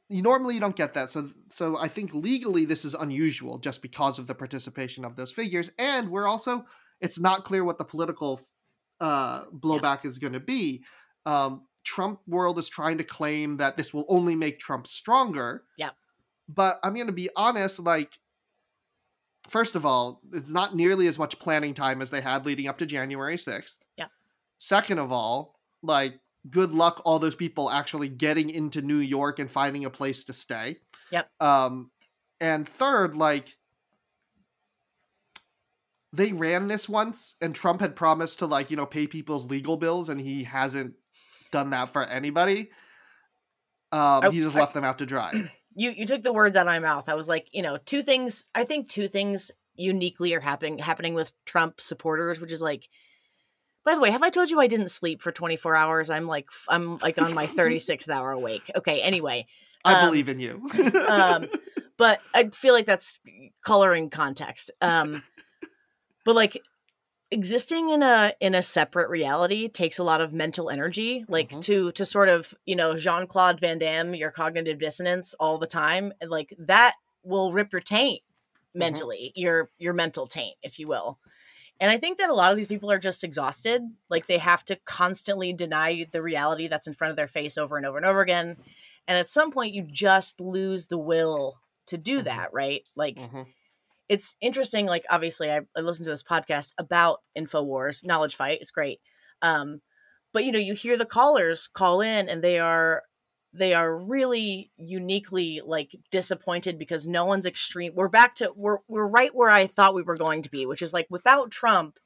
[0.09, 3.81] you normally you don't get that so so i think legally this is unusual just
[3.81, 6.65] because of the participation of those figures and we're also
[7.01, 8.41] it's not clear what the political
[9.01, 10.83] uh blowback is going to be.
[11.25, 15.65] Um trump world is trying to claim that this will only make trump stronger.
[15.79, 15.91] Yeah.
[16.49, 18.19] But i'm going to be honest like
[19.49, 22.79] first of all it's not nearly as much planning time as they had leading up
[22.79, 24.07] to january 6th Yeah.
[24.59, 26.19] second of all like
[26.51, 30.33] good luck all those people actually getting into New York and finding a place to
[30.33, 30.77] stay.
[31.11, 31.29] Yep.
[31.41, 31.91] Um
[32.41, 33.57] and third like
[36.13, 39.77] they ran this once and Trump had promised to like, you know, pay people's legal
[39.77, 40.95] bills and he hasn't
[41.51, 42.71] done that for anybody.
[43.93, 45.51] Um I- he just I- left them out to dry.
[45.77, 47.09] you you took the words out of my mouth.
[47.09, 48.49] I was like, you know, two things.
[48.55, 52.89] I think two things uniquely are happening happening with Trump supporters, which is like.
[53.85, 56.11] By the way, have I told you I didn't sleep for 24 hours?
[56.11, 58.69] I'm like I'm like on my 36th hour awake.
[58.75, 59.47] Okay, anyway,
[59.85, 60.69] I Um, believe in you.
[61.09, 61.47] um,
[61.97, 63.21] but I feel like that's
[63.65, 64.73] coloring context.
[64.81, 65.23] Um,
[66.25, 66.61] but like
[67.31, 71.63] existing in a in a separate reality takes a lot of mental energy, like Mhm.
[71.63, 75.67] to to sort of you know Jean Claude Van Damme, your cognitive dissonance all the
[75.67, 78.23] time, and like that will rip your taint.
[78.75, 81.19] mentally, your your mental taint, if you will.
[81.81, 83.83] And I think that a lot of these people are just exhausted.
[84.11, 87.79] Like they have to constantly deny the reality that's in front of their face over
[87.79, 88.59] and over and over again.
[89.09, 92.25] And at some point, you just lose the will to do Mhm.
[92.25, 92.85] that, right?
[92.95, 93.47] Like Mhm.
[94.09, 94.87] It's interesting.
[94.87, 98.59] Like obviously, I, I listened to this podcast about Infowars, Knowledge Fight.
[98.61, 99.01] It's great.
[99.43, 99.81] Um,
[100.33, 103.03] but you know, you hear the callers call in, and they are
[103.53, 107.93] they are really uniquely like disappointed because no one's extreme.
[107.95, 110.83] We're back to we're we're right where I thought we were going to be, which
[110.83, 111.99] is like without Trump,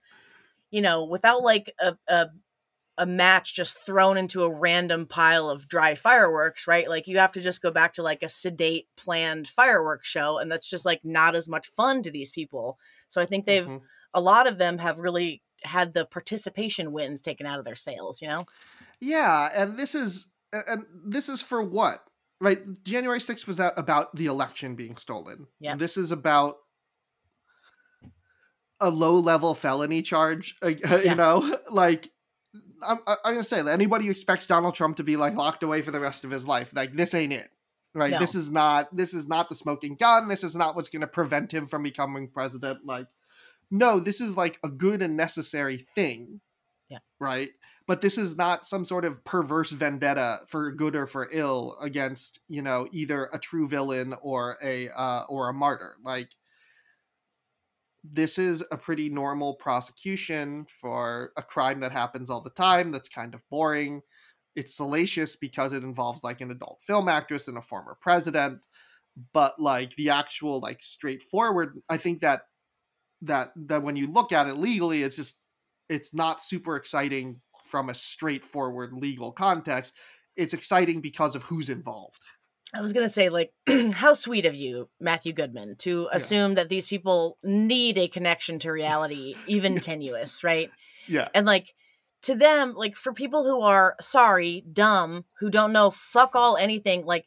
[0.70, 2.28] you know, without like a a
[3.00, 6.88] a match just thrown into a random pile of dry fireworks, right?
[6.88, 10.52] Like you have to just go back to like a sedate planned fireworks show and
[10.52, 12.78] that's just like not as much fun to these people.
[13.08, 13.80] So I think they've Mhm.
[14.12, 18.20] a lot of them have really had the participation wins taken out of their sails,
[18.20, 18.44] you know?
[19.00, 22.04] Yeah, and this is and this is for what?
[22.38, 22.60] Right?
[22.84, 25.46] January 6th was that about the election being stolen.
[25.58, 25.76] Yeah.
[25.76, 26.56] This is about
[28.80, 30.96] a low-level felony charge, uh, Yeah.
[31.02, 31.58] you know?
[31.70, 32.10] Like
[32.82, 35.62] I'm I'm going to say that anybody who expects Donald Trump to be like locked
[35.62, 37.48] away for the rest of his life, like this ain't it.
[37.94, 38.12] Right?
[38.12, 38.18] No.
[38.18, 40.28] This is not this is not the smoking gun.
[40.28, 43.06] This is not what's going to prevent him from becoming president like
[43.70, 46.40] no, this is like a good and necessary thing.
[46.88, 46.98] Yeah.
[47.20, 47.50] Right?
[47.86, 52.40] But this is not some sort of perverse vendetta for good or for ill against,
[52.48, 55.96] you know, either a true villain or a uh or a martyr.
[56.04, 56.30] Like
[58.02, 63.08] this is a pretty normal prosecution for a crime that happens all the time that's
[63.08, 64.00] kind of boring.
[64.56, 68.60] It's salacious because it involves like an adult film actress and a former president,
[69.32, 72.42] but like the actual like straightforward, I think that
[73.22, 75.36] that that when you look at it legally, it's just
[75.88, 79.94] it's not super exciting from a straightforward legal context.
[80.36, 82.20] It's exciting because of who's involved.
[82.72, 83.52] I was gonna say, like,
[83.94, 86.16] how sweet of you, Matthew Goodman, to Yeah.
[86.16, 90.70] assume that these people need a connection to reality, even tenuous, right?
[91.08, 91.28] Yeah.
[91.34, 91.74] And like
[92.22, 97.04] to them, like for people who are sorry, dumb, who don't know fuck all anything,
[97.04, 97.24] like,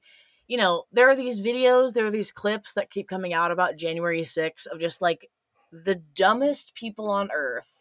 [0.48, 3.76] you know, there are these videos, there are these clips that keep coming out about
[3.78, 5.30] January 6th of just like
[5.72, 7.74] the dumbest people on earth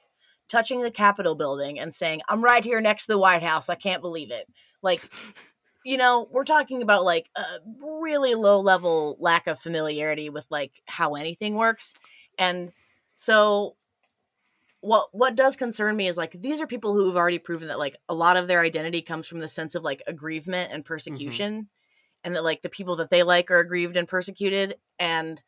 [0.48, 3.68] touching the Capitol building and saying, I'm right here next to the White House.
[3.68, 4.46] I can't believe it.
[4.82, 5.02] Like,
[5.84, 7.42] you know, we're talking about like a
[7.82, 11.94] really low level lack of familiarity with like how anything works.
[12.38, 12.72] And
[13.16, 13.76] so
[14.80, 17.78] what what does concern me is like these are people who have already proven that
[17.78, 20.88] like a lot of their identity comes from the sense of like aggrievement and mm-hmm.
[20.88, 21.68] persecution
[22.24, 25.40] and that like the people that they like are aggrieved and persecuted and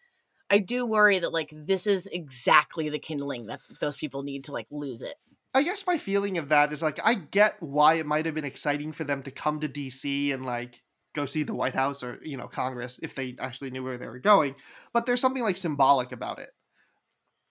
[0.51, 4.53] I do worry that like this is exactly the kindling that those people need to
[4.53, 5.17] like lose it.
[5.55, 8.45] I guess my feeling of that is like I get why it might have been
[8.45, 10.83] exciting for them to come to DC and like
[11.15, 14.09] go see the White House or you know Congress if they actually knew where they
[14.09, 14.57] were going,
[14.93, 16.51] but there's something like symbolic about it.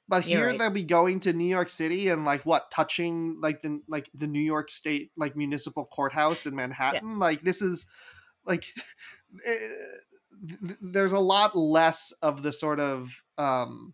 [0.09, 0.59] But You're here right.
[0.59, 4.27] they'll be going to New York City and like what touching like the like the
[4.27, 7.19] New York State like municipal courthouse in Manhattan.
[7.19, 7.85] Like this is
[8.45, 8.65] like
[9.45, 9.55] eh,
[10.67, 13.93] th- there's a lot less of the sort of um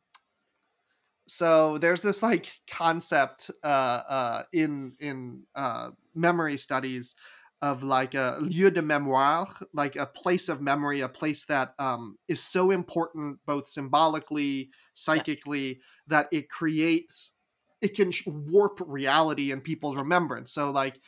[1.29, 7.15] so there's this like concept uh uh in in uh memory studies
[7.61, 12.17] of like a lieu de mémoire like a place of memory a place that um
[12.27, 17.33] is so important both symbolically psychically that it creates
[17.81, 20.51] it can warp reality and people's remembrance.
[20.51, 20.99] So like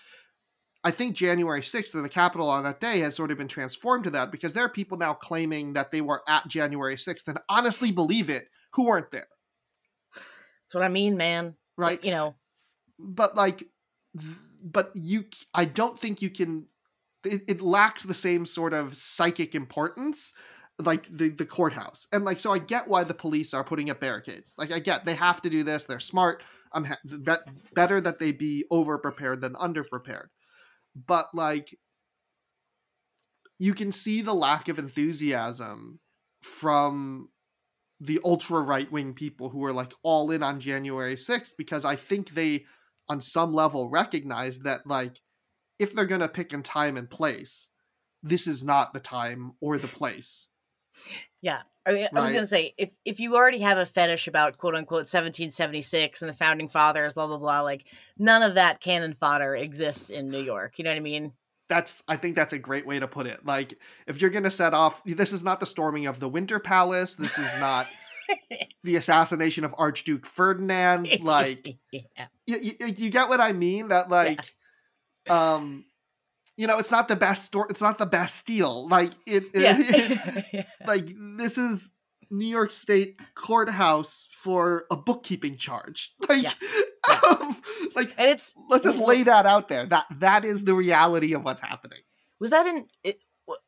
[0.84, 4.06] I think January 6th and the Capitol on that day has sort of been transformed
[4.06, 7.40] to that because there are people now claiming that they were at January 6th and
[7.50, 8.48] honestly believe it.
[8.74, 9.28] Who weren't there,
[10.72, 11.56] That's what I mean, man.
[11.78, 12.02] right?
[12.02, 12.36] You know,
[12.98, 13.66] But like,
[14.64, 16.68] but you, I don't think you can,
[17.26, 20.34] it, it lacks the same sort of psychic importance
[20.82, 22.08] like the, the courthouse.
[22.14, 24.54] And like, so I get why the police are putting up barricades.
[24.58, 26.42] Like, I get they have to do this, they're smart.
[26.72, 27.42] I'm ha-
[27.74, 30.30] better that they be over prepared than under prepared.
[30.96, 31.78] But like,
[33.60, 36.00] you can see the lack of enthusiasm
[36.42, 37.28] from
[38.02, 41.96] the ultra right wing people who are like all in on January 6th because I
[41.96, 42.66] think they,
[43.08, 45.22] on some level, recognize that like
[45.78, 47.70] if they're going to pick in time and place,
[48.24, 50.50] this is not the time or the place.
[51.42, 51.62] Yeah.
[51.86, 54.58] I, mean, I was going to say, if, if you already have a fetish about
[54.58, 57.86] quote unquote 1776 and the founding fathers, blah, blah, blah, like
[58.18, 60.78] none of that cannon fodder exists in New York.
[60.78, 61.34] You know what I mean?
[61.72, 63.46] That's I think that's a great way to put it.
[63.46, 66.60] Like if you're going to set off this is not the storming of the Winter
[66.60, 67.88] Palace, this is not
[68.84, 72.26] the assassination of Archduke Ferdinand like yeah.
[72.46, 73.88] you, you, you get what I mean?
[73.88, 74.42] That like,
[75.30, 75.86] um,
[76.58, 77.68] you know, it's not the best store.
[77.70, 78.90] It's not the Bastille.
[78.90, 79.46] Like it.
[79.54, 80.64] Yeah.
[80.86, 81.90] like this is
[82.30, 86.14] New York State courthouse for a bookkeeping charge.
[86.28, 86.82] Like, Yeah.
[87.96, 89.86] like and it's let's just lay that out there.
[89.86, 92.00] That that is the reality of what's happening.
[92.40, 93.20] was that in it,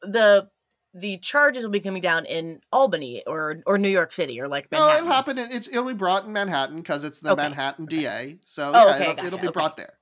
[0.01, 0.49] the
[0.93, 4.71] the charges will be coming down in Albany or or New York City or like
[4.71, 5.37] No, it'll happen.
[5.39, 7.41] In, it's it'll be brought in Manhattan because it's the Okay.
[7.41, 8.37] Manhattan DA.
[8.43, 9.53] So Oh, yeah, okay, it'll, gotcha, it'll be okay.
[9.53, 9.93] brought there.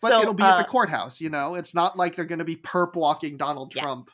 [0.00, 1.20] But So, it'll be at the uh, courthouse.
[1.20, 3.82] You know, it's not like they're going to be perp walking Donald Yeah.
[3.82, 4.10] Trump.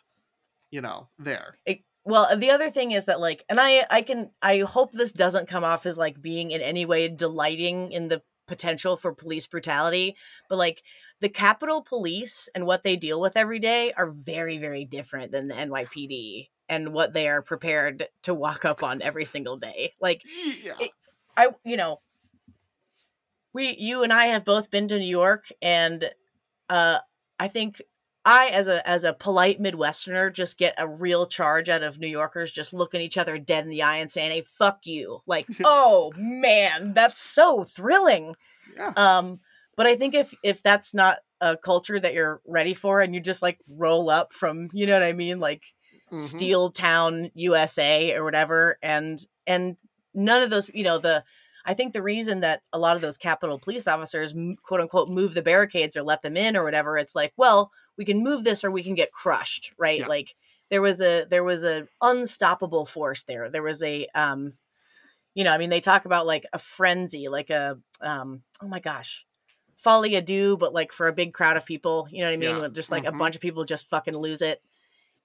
[0.71, 1.57] You know, there.
[1.67, 5.13] it- well the other thing is that like and i i can i hope this
[5.13, 9.47] doesn't come off as like being in any way delighting in the potential for police
[9.47, 10.17] brutality
[10.49, 10.83] but like
[11.21, 15.47] the capitol police and what they deal with every day are very very different than
[15.47, 20.23] the nypd and what they are prepared to walk up on every single day like
[20.65, 20.75] Yeah.
[20.81, 20.91] It-
[21.37, 22.01] i you know
[23.53, 26.11] we you and i have both been to new york and
[26.69, 26.99] uh
[27.39, 27.81] i think
[28.31, 32.09] i as a as a polite midwesterner just get a real charge out of new
[32.09, 35.47] yorkers just looking each other dead in the eye and saying hey fuck you like
[35.65, 38.35] oh man that's so thrilling
[38.77, 38.93] yeah.
[38.97, 39.41] um
[39.77, 43.21] but i think if if that's not a culture that you're ready for and you
[43.21, 45.65] just like roll up from you know what i mean like
[46.13, 46.21] Mhm.
[46.21, 49.77] Steel Town, USA, or whatever, and and
[50.15, 51.25] none of those, you know, the
[51.65, 55.35] I think the reason that a lot of those Capitol police officers, quote unquote, move
[55.35, 58.65] the barricades or let them in or whatever, it's like, well, we can move this
[58.65, 60.01] or we can get crushed, right?
[60.01, 60.07] Yeah.
[60.07, 60.35] Like
[60.71, 63.49] there was a there was a unstoppable force there.
[63.51, 64.55] There was a um,
[65.35, 68.81] you know, I mean, they talk about like a frenzy, like a um, oh my
[68.81, 69.27] gosh.
[69.77, 72.37] folie à deux, but like for a big crowd of people, you know what I
[72.37, 72.63] mean?
[72.63, 72.69] Yeah.
[72.69, 73.19] Just like a Mhm.
[73.19, 74.61] bunch of people just fucking lose it.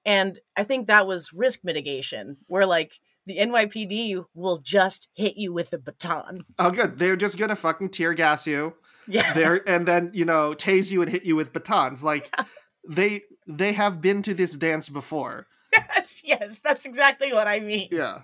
[0.05, 2.93] And I think that was risk mitigation, where like
[3.25, 6.45] the NYPD will just hit you with a baton.
[6.59, 6.99] Oh, good.
[6.99, 8.75] They're just gonna fucking tear gas you.
[9.07, 9.33] Yeah.
[9.33, 12.01] There and then you know tase you and hit you with batons.
[12.03, 12.33] Like
[12.89, 15.47] they they have been to this dance before.
[15.73, 17.89] yes, yes, that's exactly what I mean.
[17.91, 18.21] Yeah,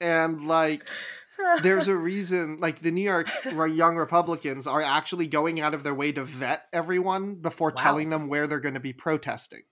[0.00, 0.88] and like
[1.62, 2.58] there's a reason.
[2.60, 6.62] Like the New York young Republicans are actually going out of their way to vet
[6.72, 7.82] everyone before Wow.
[7.82, 9.62] telling them where they're going to be protesting.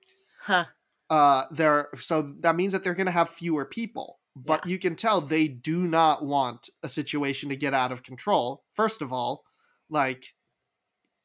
[0.42, 0.64] huh.
[1.11, 4.94] uh they're so that means that they're going to have fewer people but you can
[4.96, 9.42] tell they do not want a situation to get out of control first of all
[9.90, 10.25] like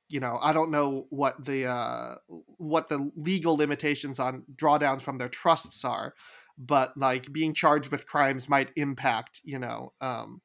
[0.09, 2.15] you know i don't know what the uh
[2.57, 6.13] what the legal limitations on drawdowns from their trusts are
[6.57, 10.41] but like being charged with crimes might impact you know um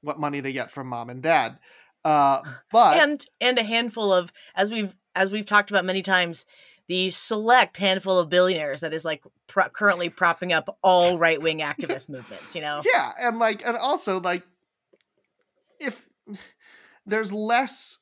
[0.00, 1.58] what money they get from mom and dad
[2.04, 6.46] uh but and and a handful of as we've as we've talked about many times
[6.88, 12.08] the select handful of billionaires that is like pro- currently propping up all right-wing activist
[12.08, 12.82] movements you know?
[12.92, 14.42] Yeah and like and also like
[15.78, 16.08] if
[17.06, 17.98] there's less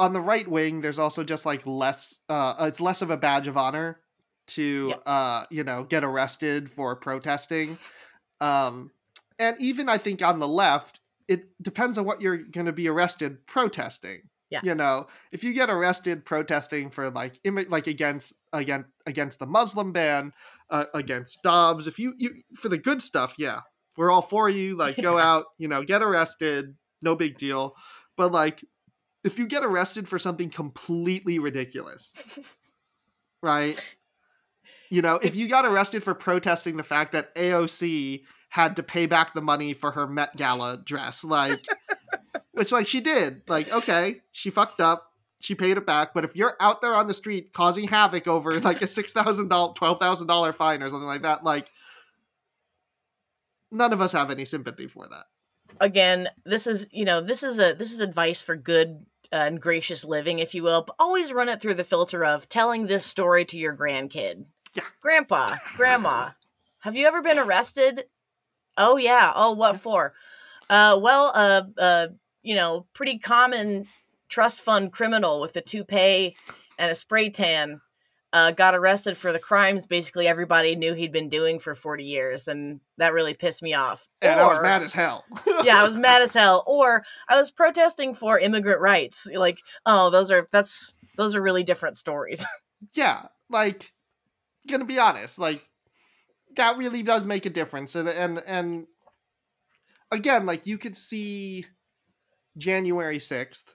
[0.00, 3.46] on the right wing there's also just like less uh it's less of a badge
[3.46, 4.00] of honor
[4.48, 5.02] to Yep.
[5.06, 7.78] uh you know get arrested for protesting
[8.40, 8.90] um
[9.38, 12.88] and even i think on the left it depends on what you're going to be
[12.88, 14.60] arrested protesting Yeah.
[14.64, 19.92] you know if you get arrested protesting for like like against against against the muslim
[19.92, 20.32] ban
[20.70, 23.60] uh, against dobbs if you you for the good stuff yeah
[23.96, 27.74] we're all for you like go out you know get arrested no big deal
[28.16, 28.64] but like
[29.24, 32.12] if you get arrested for something completely ridiculous
[33.42, 33.96] right?
[34.90, 39.06] You know if you got arrested for protesting the fact that aoc had to pay
[39.06, 41.64] back the money for her met gala dress like
[42.52, 46.34] which like she did like okay she fucked up she paid it back but if
[46.34, 50.90] you're out there on the street causing havoc over like a $6000 $12000 fine or
[50.90, 51.70] something like that like
[53.70, 55.26] none of us have any sympathy for that.
[55.80, 60.04] Again this is you know this is a this is advice for good and gracious
[60.04, 63.44] living if you will but always run it through the filter of telling this story
[63.44, 64.44] to your grandkid.
[64.74, 64.84] Yeah.
[65.00, 66.30] grandpa grandma
[66.80, 68.04] have you ever been arrested?
[68.78, 69.32] Oh yeah.
[69.34, 70.14] Oh what for?
[70.68, 72.06] Uh well uh uh
[72.42, 73.86] you know pretty common
[74.28, 76.36] trust fund criminal with a toupee
[76.78, 77.80] and a spray tan
[78.32, 82.48] uh, got arrested for the crimes basically everybody knew he'd been doing for 40 years
[82.48, 85.24] and that really pissed me off and i was mad as hell
[85.64, 86.64] yeah, I was mad as hell.
[86.70, 89.26] Or I was protesting for immigrant rights.
[89.32, 92.44] Like, oh, those are that's those are really different stories.
[92.94, 93.92] yeah, like
[94.68, 95.66] gonna be honest, like
[96.56, 98.86] that really does make a difference, and and and
[100.10, 101.66] again, like you could see
[102.56, 103.74] January sixth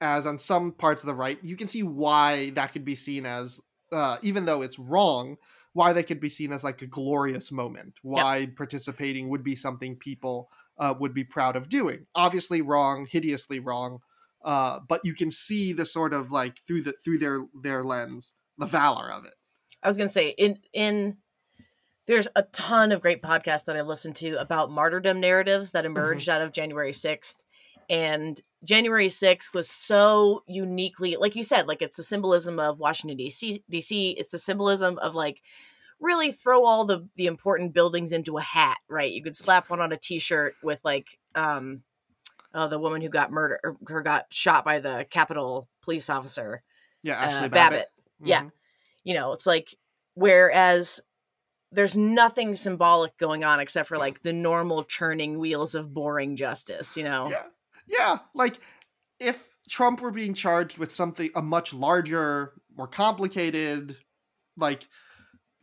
[0.00, 3.26] as on some parts of the right, you can see why that could be seen
[3.26, 3.60] as,
[3.92, 5.36] uh, even though it's wrong,
[5.72, 7.94] why they could be seen as like a glorious moment.
[8.02, 12.06] Why participating would be something people uh, would be proud of doing.
[12.14, 13.98] Obviously wrong, hideously wrong,
[14.44, 18.34] uh, but you can see the sort of like through the through their their lens
[18.58, 19.34] the valor of it.
[19.82, 21.16] I was gonna say in in
[22.06, 25.96] there's a ton of great podcasts that I listened to about martyrdom narratives that Mm-hmm.
[25.96, 27.36] emerged out of January 6th.
[27.88, 33.16] And January 6th was so uniquely, like you said, like it's the symbolism of Washington,
[33.16, 33.62] D.C.
[33.70, 34.14] DC.
[34.16, 35.42] It's the symbolism of like
[36.00, 39.12] really throw all the the important buildings into a hat, right?
[39.12, 41.82] You could slap one on a t-shirt with like um
[42.54, 46.60] oh, the woman who got murdered or got shot by the Capitol police officer,
[47.02, 47.50] Yeah, uh, Babbitt.
[47.50, 47.88] Babbitt.
[48.22, 48.42] Yeah.
[48.42, 48.52] Mhm.
[49.04, 49.74] You know, it's like
[50.14, 51.00] whereas
[51.72, 56.96] there's nothing symbolic going on except for like the normal churning wheels of boring justice,
[56.96, 57.28] you know?
[57.28, 57.42] Yeah.
[57.86, 58.18] Yeah.
[58.34, 58.58] Like
[59.20, 63.96] if Trump were being charged with something a much larger, more complicated,
[64.56, 64.88] like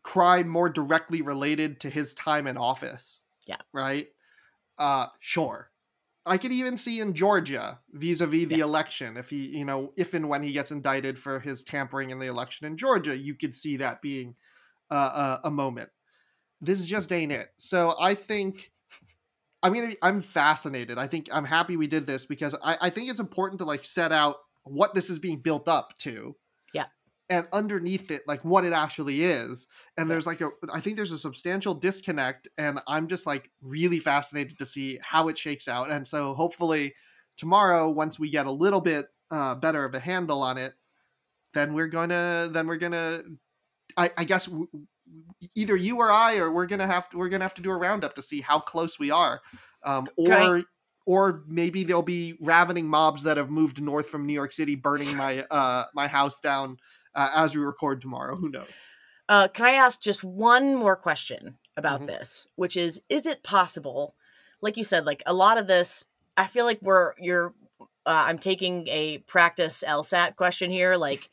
[0.04, 3.22] crime more directly related to his time in office.
[3.48, 3.58] Yeah.
[3.74, 4.08] Right?
[4.78, 5.70] Uh sure.
[6.26, 8.64] I could even see in Georgia vis-a-vis the Yeah.
[8.64, 12.20] election if he, you know, if and when he gets indicted for his tampering in
[12.20, 14.36] the election in Georgia, you could see that being
[14.92, 15.90] uh, a, a moment.
[16.62, 17.50] This just ain't it.
[17.58, 18.72] So I think
[19.64, 19.88] I'm gonna.
[19.88, 20.98] Be, I'm fascinated.
[20.98, 23.84] I think I'm happy we did this because I, I think it's important to like
[23.84, 26.36] set out what this is being built up to.
[26.74, 26.86] Yeah.
[27.30, 29.68] And underneath it, like what it actually is.
[29.98, 30.14] And Yeah.
[30.14, 30.50] there's like a.
[30.74, 35.28] I think there's a substantial disconnect, and I'm just like really fascinated to see how
[35.28, 35.92] it shakes out.
[35.92, 36.94] And so hopefully
[37.38, 40.74] tomorrow, once we get a little bit uh, better of a handle on it,
[41.54, 42.50] then we're gonna.
[42.52, 43.22] Then we're gonna.
[43.98, 44.68] I, I guess w-
[45.56, 47.18] either you or I, or we're gonna have to.
[47.18, 49.42] We're gonna have to do a roundup to see how close we are
[49.84, 50.64] um, Can I- or
[51.08, 55.16] or maybe there'll be ravening mobs that have moved north from New York City, burning
[55.18, 56.78] my uh, my house down
[57.16, 58.36] uh, as we record tomorrow.
[58.36, 58.70] Who knows?
[59.28, 62.08] Uh, can I ask just one more question about Mhm.
[62.08, 64.16] this, which is, is it possible,
[64.62, 66.04] like you said, like a lot of this,
[66.36, 67.54] I feel like we're you're,
[68.06, 71.30] uh, I'm taking a practice LSAT question here, like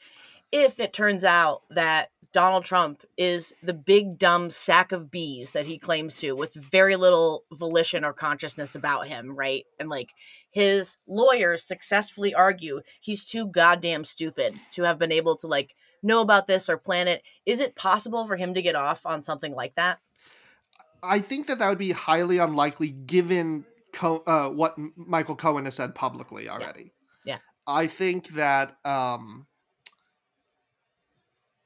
[0.53, 5.67] if it turns out that Donald Trump is the big dumb sack of bees that
[5.67, 9.65] he claims to, with very little volition or consciousness about him, right?
[9.81, 10.11] And like
[10.51, 16.21] his lawyers successfully argue he's too goddamn stupid to have been able to like know
[16.21, 17.23] about this or plan it.
[17.47, 19.99] Is it possible for him to get off on something like that?
[21.03, 25.75] I think that that would be highly unlikely given Co- uh, what Michael Cohen has
[25.75, 26.93] said publicly already.
[27.25, 27.39] Yeah.
[27.67, 29.47] I think that um,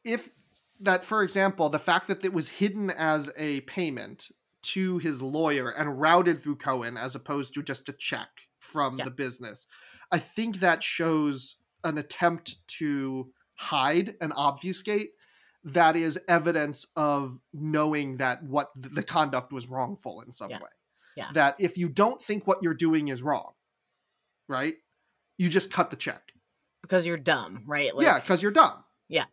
[0.05, 0.31] if
[0.83, 4.31] that, for example, the fact that it was hidden as a payment
[4.63, 8.29] to his lawyer and routed through Cohen as opposed to just a check
[8.59, 9.05] from Yeah.
[9.07, 9.67] the business,
[10.11, 15.11] I think that shows an attempt to hide and obfuscate
[15.65, 20.61] that is evidence of knowing that what the conduct was wrongful in some Yeah.
[20.61, 20.71] way.
[21.17, 21.31] Yeah.
[21.33, 23.53] That if you don't think what you're doing is wrong,
[24.49, 24.75] right?
[25.39, 26.33] You just cut the check.
[26.83, 27.95] Because you're dumb, right?
[27.95, 28.85] Like, yeah, because you're dumb.
[29.09, 29.27] Yeah.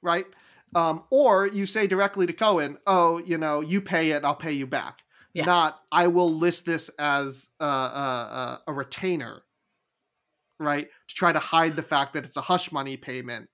[0.00, 0.26] Right?
[0.74, 4.52] Um, or you say directly to Cohen, oh, you know, you pay it, I'll pay
[4.52, 4.98] you back.
[5.32, 5.44] Yeah.
[5.44, 9.42] Not, I will list this as a, a, a, a retainer,
[10.58, 10.88] right?
[11.08, 13.48] To try to hide the fact that it's a hush money payment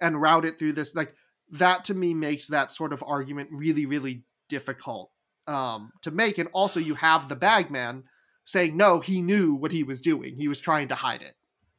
[0.00, 0.94] and route it through this.
[0.94, 1.14] Like,
[1.52, 5.10] that to me makes that sort of argument really, really difficult
[5.46, 6.36] um, to make.
[6.36, 8.04] And also, you have the bagman
[8.44, 11.34] saying, no, he knew what he was doing, he was trying to hide it.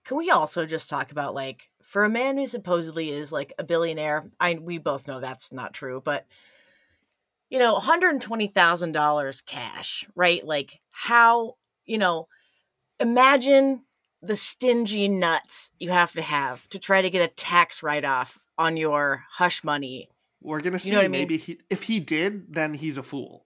[0.05, 3.63] Can we also just talk about like for a man who supposedly is like a
[3.63, 4.29] billionaire?
[4.39, 6.27] I we both know that's not true, but
[7.49, 10.45] you know, one hundred twenty thousand dollars cash, right?
[10.45, 12.27] Like how you know?
[12.99, 13.85] Imagine
[14.21, 18.37] the stingy nuts you have to have to try to get a tax write off
[18.57, 20.09] on your hush money.
[20.41, 20.91] We're gonna see.
[20.91, 21.21] know what I mean?
[21.21, 23.45] Maybe he, if he did, then he's a fool.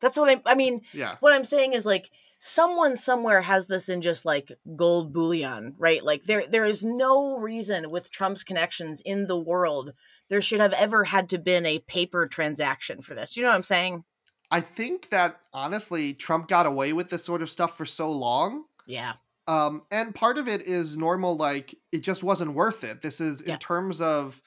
[0.00, 0.40] That's what I.
[0.50, 2.10] I mean, Yeah, what I'm saying is like
[2.46, 6.04] someone somewhere has this in just like gold bullion, right?
[6.04, 9.94] Like there there is no reason with Trump's connections in the world
[10.28, 13.34] there should have ever had to been a paper transaction for this.
[13.36, 14.04] You know what I'm saying?
[14.50, 18.64] I think that honestly, Trump got away with this sort of stuff for so long.
[18.86, 19.14] Yeah.
[19.46, 21.36] Um, and part of it is normal.
[21.36, 23.00] Like it just wasn't worth it.
[23.00, 23.54] This is Yeah.
[23.54, 24.40] in terms of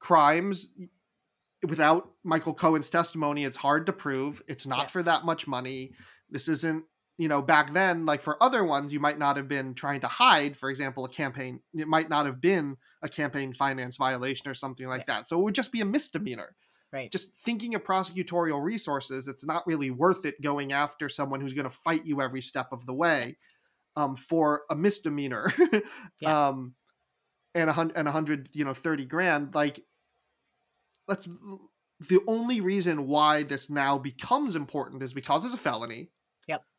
[0.00, 0.72] crimes.
[1.66, 4.42] Without Michael Cohen's testimony, it's hard to prove.
[4.48, 4.86] It's not Yeah.
[4.88, 5.92] for that much money.
[6.28, 6.84] This isn't.
[7.18, 10.06] You know, back then, like for other ones, you might not have been trying to
[10.08, 11.60] hide, for example, a campaign.
[11.72, 15.28] It might not have been a campaign finance violation or something like that.
[15.28, 16.54] So it would just be a misdemeanor.
[16.92, 17.10] Right.
[17.10, 21.68] just thinking of prosecutorial resources, it's not really worth it going after someone who's going
[21.68, 23.36] to fight you every step of the way
[23.96, 25.52] um, for a misdemeanor.
[26.20, 26.48] Yeah.
[26.48, 26.74] um,
[27.54, 29.54] and a hundred and a hundred, you know, thirty grand.
[29.54, 29.80] Like,
[31.08, 31.26] let's.
[32.08, 36.10] The only reason why this now becomes important is because it's a felony.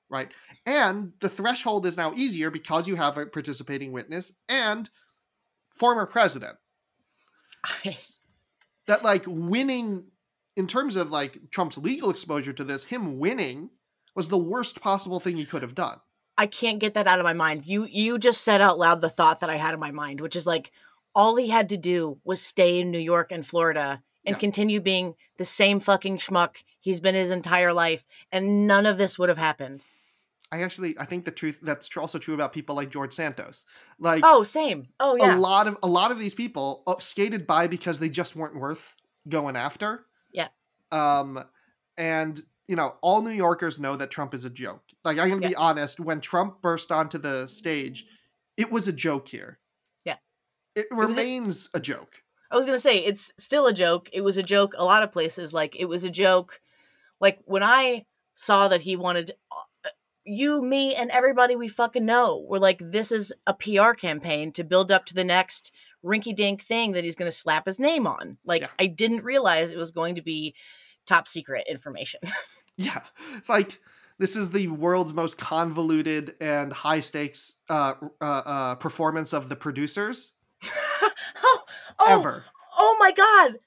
[0.09, 0.29] Right,
[0.65, 4.89] and the threshold is now easier because you have a participating witness and
[5.69, 6.55] former president
[8.87, 10.05] that like winning
[10.55, 13.69] in terms of like Trump's legal exposure to this, him winning
[14.15, 15.99] was the worst possible thing he could have done.
[16.37, 17.65] I can't get that out of my mind.
[17.65, 20.35] You you just said out loud the thought that I had in my mind, which
[20.35, 20.71] is like
[21.13, 24.39] all he had to do was stay in New York and Florida and Yeah.
[24.39, 29.17] continue being the same fucking schmuck he's been his entire life, and none of this
[29.17, 29.83] would have happened.
[30.51, 33.65] I actually I think the truth that's tr- also true about people like George Santos.
[33.99, 34.87] Like Oh, same.
[34.99, 35.35] Oh yeah.
[35.35, 38.55] a lot of a lot of these people uh, skated by because they just weren't
[38.55, 38.95] worth
[39.27, 40.05] going after.
[40.31, 40.47] Yeah.
[40.91, 41.43] Um,
[41.97, 44.83] and you know, all New Yorkers know that Trump is a joke.
[45.03, 48.05] Like I'm gonna be honest, when Trump burst onto the stage,
[48.55, 49.59] it was a joke here.
[50.05, 50.17] Yeah.
[50.75, 52.23] It a- remains a joke.
[52.49, 54.09] I was gonna say it's still a joke.
[54.13, 55.53] It was a joke a lot of places.
[55.53, 56.61] Like it was a joke.
[57.19, 59.55] Like when I saw that he wanted uh,
[60.27, 64.63] you, me, and everybody we fucking know were like, this is a PR campaign to
[64.63, 65.73] build up to the next
[66.05, 68.37] rinky dink thing that he's gonna slap his name on.
[68.45, 68.67] Like Yeah.
[68.79, 70.55] I didn't realize it was going to be
[71.05, 72.21] top secret information.
[72.79, 73.01] Yeah,
[73.35, 73.79] it's like
[74.19, 79.55] this is the world's most convoluted and high stakes uh, uh, uh, performance of the
[79.55, 81.59] producers oh,
[81.97, 82.45] oh, ever.
[82.77, 83.57] oh my god.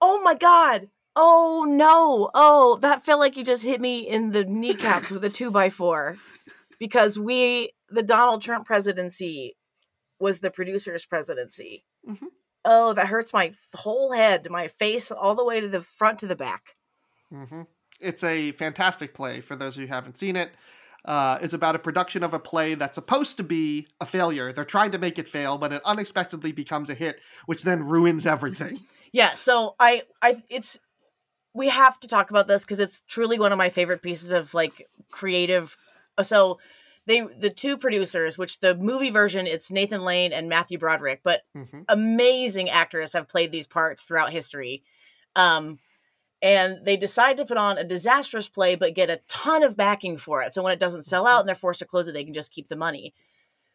[0.00, 0.88] Oh my god.
[1.16, 2.30] Oh no.
[2.34, 5.70] Oh, that felt like you just hit me in the kneecaps with a two by
[5.70, 6.16] four.
[6.78, 9.56] Because we the Donald Trump presidency
[10.18, 11.84] was the producer's presidency.
[12.08, 12.28] Mhm.
[12.64, 16.26] Oh, that hurts my whole head, my face, all the way to the front to
[16.26, 16.76] the back.
[17.30, 17.62] hmm
[18.00, 20.50] It's a fantastic play for those who haven't seen it.
[21.04, 24.52] Uh, it's about a production of a play that's supposed to be a failure.
[24.52, 28.26] They're trying to make it fail, but it unexpectedly becomes a hit, which then ruins
[28.26, 28.80] everything.
[29.12, 30.80] Yeah, so I I it's
[31.54, 34.52] we have to talk about this because it's truly one of my favorite pieces of
[34.54, 35.76] like creative
[36.18, 36.58] uh, so
[37.06, 41.42] they the two producers which the movie version it's Nathan Lane and Matthew Broderick but
[41.54, 44.82] hmm amazing actors have played these parts throughout history
[45.36, 45.78] um
[46.40, 50.16] and they decide to put on a disastrous play but get a ton of backing
[50.16, 52.24] for it so when it doesn't sell out and they're forced to close it they
[52.24, 53.14] can just keep the money.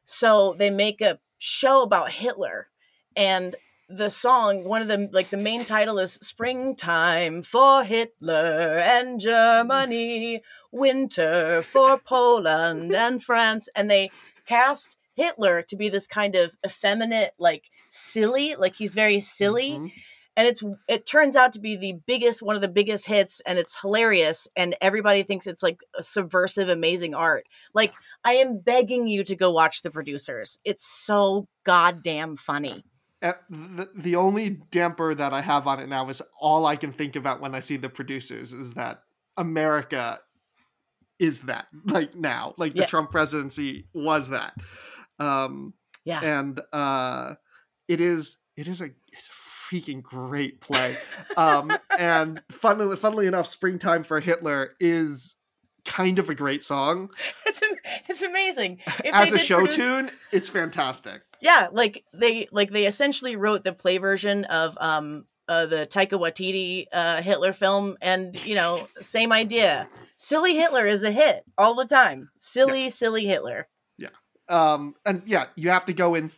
[0.05, 2.69] So they make a show about hitler
[3.15, 3.55] and
[3.89, 10.43] the song one of them like the main title is springtime for hitler and germany
[10.71, 14.11] winter for poland and france and they
[14.45, 19.71] cast hitler to be this kind of effeminate like silly like he's very silly.
[19.71, 19.91] Mhm.
[20.37, 23.57] and it's it turns out to be the biggest one of the biggest hits and
[23.57, 27.47] it's hilarious and everybody thinks it's like a subversive amazing art.
[27.73, 30.59] Like i am begging you to go watch the producers.
[30.63, 32.85] It's so goddamn funny
[33.22, 37.15] the, the only damper that I have on it now is all I can think
[37.15, 39.03] about when I see the producers is that
[39.38, 40.20] America
[41.20, 42.53] is that like now.
[42.57, 44.53] Like the Trump presidency was that.
[45.20, 45.74] Um
[46.05, 46.22] yeah.
[46.22, 47.36] and uh
[47.88, 49.32] it is it is a it's a
[49.76, 50.97] freaking great play.
[51.38, 55.36] Um and funnily funnily enough springtime for hitler is
[55.86, 57.09] kind of a great song.
[57.45, 57.61] It's
[58.07, 58.80] it's amazing.
[59.03, 63.63] If as a show produce- tune it's fantastic yeah like they like they essentially wrote
[63.63, 68.87] the play version of um uh, the Taika Waititi uh, Hitler film, and you know,
[69.01, 69.89] same idea.
[70.15, 72.29] Silly Hitler is a hit all the time.
[72.37, 73.67] Silly, silly Hitler.
[73.97, 74.09] Yeah.
[74.47, 76.31] Um and yeah you have to go in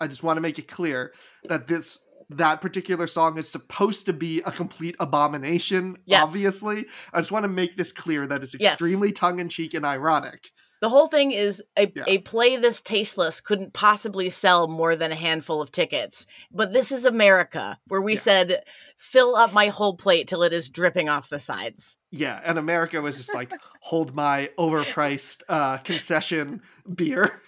[0.00, 1.12] i just want to make it clear
[1.48, 6.22] that this that particular song is supposed to be a complete abomination Yes.
[6.24, 8.72] obviously i just want to make this clear that it's Yes.
[8.74, 10.50] extremely tongue-in-cheek and ironic
[10.80, 12.04] The whole thing is a, Yeah.
[12.06, 16.24] a play this tasteless couldn't possibly sell more than a handful of tickets.
[16.52, 18.20] But this is America, where we Yeah.
[18.20, 18.64] said,
[18.96, 21.96] fill up my whole plate till it is dripping off the sides.
[22.10, 23.52] yeah and america was just like
[23.82, 26.62] hold my overpriced uh concession
[26.94, 27.42] beer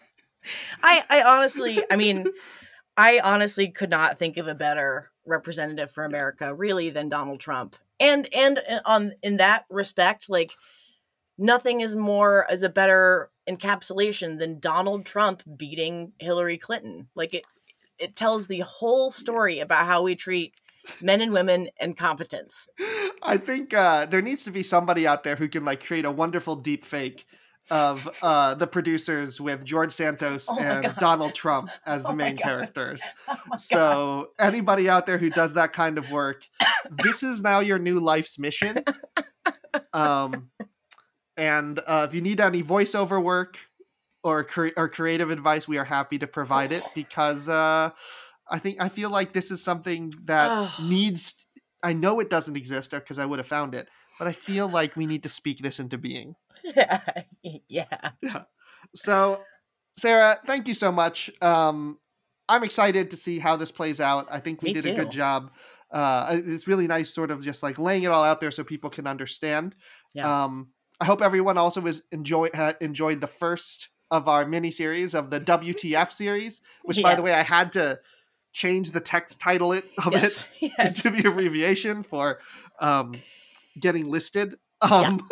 [0.83, 2.25] I, I honestly, I mean,
[2.97, 7.77] I honestly could not think of a better representative for America, really, than Donald Trump.
[8.01, 10.53] And and uh, on in that respect, like
[11.41, 17.09] nothing is more as a better encapsulation than Donald Trump beating Hillary Clinton.
[17.17, 17.45] Like it,
[17.99, 20.55] it tells the whole story about how we treat
[21.01, 22.69] men and women and competence.
[23.23, 26.11] i think uh there needs to be somebody out there who can like create a
[26.11, 27.27] wonderful deep fake
[27.71, 32.39] of uh the producers with george santos Oh and donald trump as the Oh main
[32.39, 33.37] characters Oh.
[33.59, 36.47] So anybody out there who does that kind of work,
[37.05, 38.79] this is now your new life's mission.
[39.93, 40.51] Um,
[41.41, 43.59] and uh, if you need any voiceover work
[44.23, 47.91] or cre- or creative advice, we are happy to provide it because uh,
[48.51, 51.35] I think I feel like this is something that needs.
[51.83, 53.89] I know it doesn't exist because I would have found it,
[54.19, 56.35] but I feel like we need to speak this into being.
[56.63, 57.01] yeah.
[57.69, 58.43] yeah.
[58.95, 59.41] So,
[59.97, 61.31] Sarah, thank you so much.
[61.41, 61.99] Um,
[62.51, 64.27] I'm excited to see how this plays out.
[64.31, 65.51] I think we Me did a good job
[65.91, 68.91] uh, it's really nice, sort of just like laying it all out there so people
[68.91, 69.75] can understand.
[70.15, 70.45] Yeah.
[70.45, 70.69] Um,
[71.01, 75.31] I hope everyone also was enjoy ha- enjoyed the first of our mini series of
[75.31, 78.01] the WTF series, which, by the way, I had to
[78.53, 80.49] change the text title it of it yes.
[80.61, 81.05] yes.
[81.05, 82.41] into the abbreviation for
[82.81, 83.15] um,
[83.79, 84.57] getting listed.
[84.83, 85.27] Um,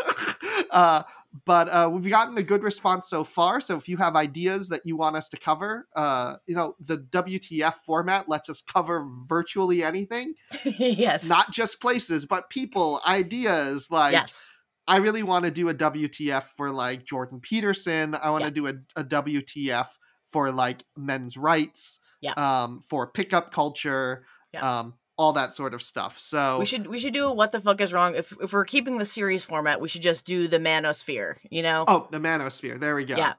[0.71, 1.03] uh,
[1.45, 3.61] but uh, we've gotten a good response so far.
[3.61, 6.99] So if you have ideas that you want us to cover, uh, you know, the
[6.99, 11.25] WTF format lets us cover virtually anything, yes.
[11.25, 13.91] not just places, but people, ideas.
[13.91, 14.51] Like, yes.
[14.89, 18.15] I really want to do a WTF for like Jordan Peterson.
[18.15, 18.55] I want to Yeah.
[18.55, 19.87] do a, a WTF
[20.29, 22.01] for like men's rights.
[22.21, 22.33] Yeah.
[22.33, 24.25] Um, for pickup culture.
[24.53, 24.81] Yeah.
[24.81, 26.19] Um, all that sort of stuff.
[26.19, 28.65] So We should we should do a what the fuck is wrong if if we're
[28.65, 29.81] keeping the series format.
[29.81, 31.37] We should just do the manosphere.
[31.51, 31.85] You know.
[31.87, 32.79] Oh, the manosphere.
[32.81, 33.17] There we go.
[33.17, 33.35] Yeah.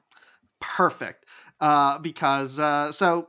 [0.60, 1.24] Perfect.
[1.60, 3.28] Uh, because uh, so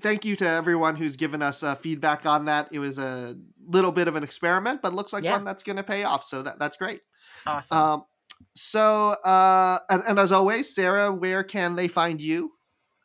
[0.00, 2.68] thank you to everyone who's given us uh, feedback on that.
[2.72, 3.36] It was a
[3.66, 5.32] little bit of an experiment, but looks like Yeah.
[5.32, 6.24] one that's going to pay off.
[6.24, 7.00] So that that's great.
[7.46, 7.78] Awesome.
[7.78, 8.04] Um,
[8.54, 12.52] so uh, and, and as always, Sarah, where can they find you?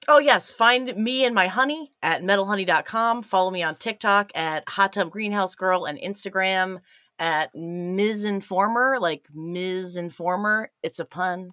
[0.07, 0.49] Oh, yes.
[0.49, 3.24] Find me and my honey at metalhoney.com.
[3.24, 6.82] Follow me on TikTok at Hot Tub Greenhouse Girl and Instagram
[7.19, 8.26] at Ms.
[8.26, 9.95] Informer, like Ms.
[9.95, 10.71] Informer.
[10.82, 11.51] It's a pun.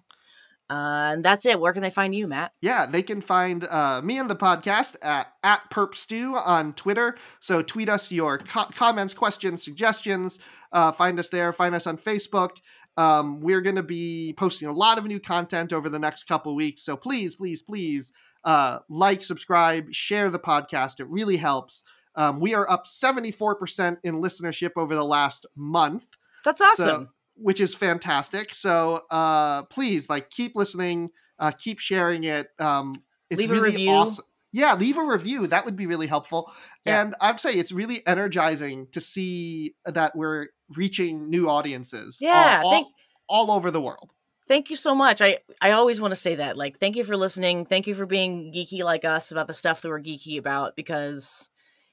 [0.71, 1.59] Uh, and that's it.
[1.59, 2.53] Where can they find you, Matt?
[2.61, 7.17] Yeah, they can find uh, me and the podcast at, at on Twitter.
[7.41, 10.39] So tweet us your co- comments, questions, suggestions.
[10.71, 11.51] Uh, find us there.
[11.51, 12.51] Find us on Facebook.
[12.95, 16.55] Um, we're going to be posting a lot of new content over the next couple
[16.55, 16.83] weeks.
[16.83, 18.13] So please, please, please
[18.45, 21.01] uh, like, subscribe, share the podcast.
[21.01, 21.83] It really helps.
[22.15, 26.05] Um, we are up 74% in listenership over the last month
[26.45, 26.85] That's awesome.
[26.85, 27.07] So-
[27.41, 28.53] which is fantastic.
[28.53, 32.47] So uh, please, like, keep listening, uh, keep sharing it.
[32.59, 32.95] Um,
[33.29, 33.89] it's Leave a really review.
[33.91, 34.25] awesome.
[34.53, 35.47] Yeah, leave a review.
[35.47, 36.51] That would be really helpful.
[36.85, 37.01] Yeah.
[37.01, 42.17] And I'd say it's really energizing to see that we're reaching new audiences.
[42.21, 42.61] all- yeah.
[42.63, 42.87] all, Thank,
[43.29, 44.11] all over the world.
[44.49, 45.21] thank you so much.
[45.21, 46.57] I, I always want to say that.
[46.57, 47.65] Like, thank you for listening.
[47.65, 51.49] Thank you for being geeky like us about the stuff that we're geeky about because,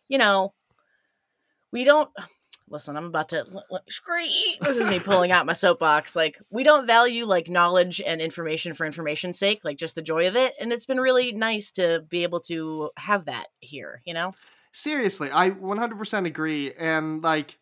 [0.09, 0.53] you know,
[1.73, 2.11] we don't.
[2.71, 4.57] Listen, I'm about to l- l- scream.
[4.61, 6.15] This is me pulling out my soapbox.
[6.15, 10.29] Like, we don't value like knowledge and information for information's sake, like just the joy
[10.29, 10.55] of it.
[10.61, 14.35] And it's been really nice to be able to have that here, you know?
[14.73, 16.73] Seriously, I 100% agree.
[16.79, 17.59] And like,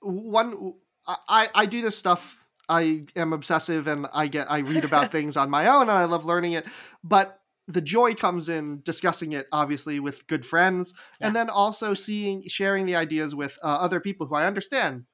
[0.00, 0.74] one,
[1.06, 2.38] I, I do this stuff.
[2.68, 6.04] I am obsessive and I get, I read about things on my own and I
[6.04, 6.66] love learning it.
[7.04, 7.38] But
[7.68, 12.86] the joy comes in discussing it, obviously, with good friends, and then also seeing, sharing
[12.86, 15.04] the ideas with uh, other people who I understand.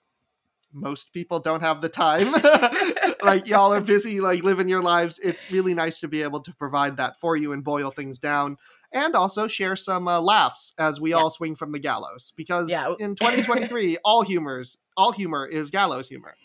[0.73, 2.33] Most people don't have the time.
[3.23, 5.19] like y'all are busy, like living your lives.
[5.23, 8.57] It's really nice to be able to provide that for you and boil things down
[8.93, 11.17] and also share some uh, laughs as we Yeah.
[11.17, 12.95] all swing from the gallows because Yeah.
[12.99, 16.37] in 2023 all humors all humor is gallows humor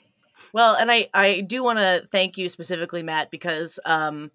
[0.52, 4.32] Well, and I I do want to thank you specifically, Matt, because um,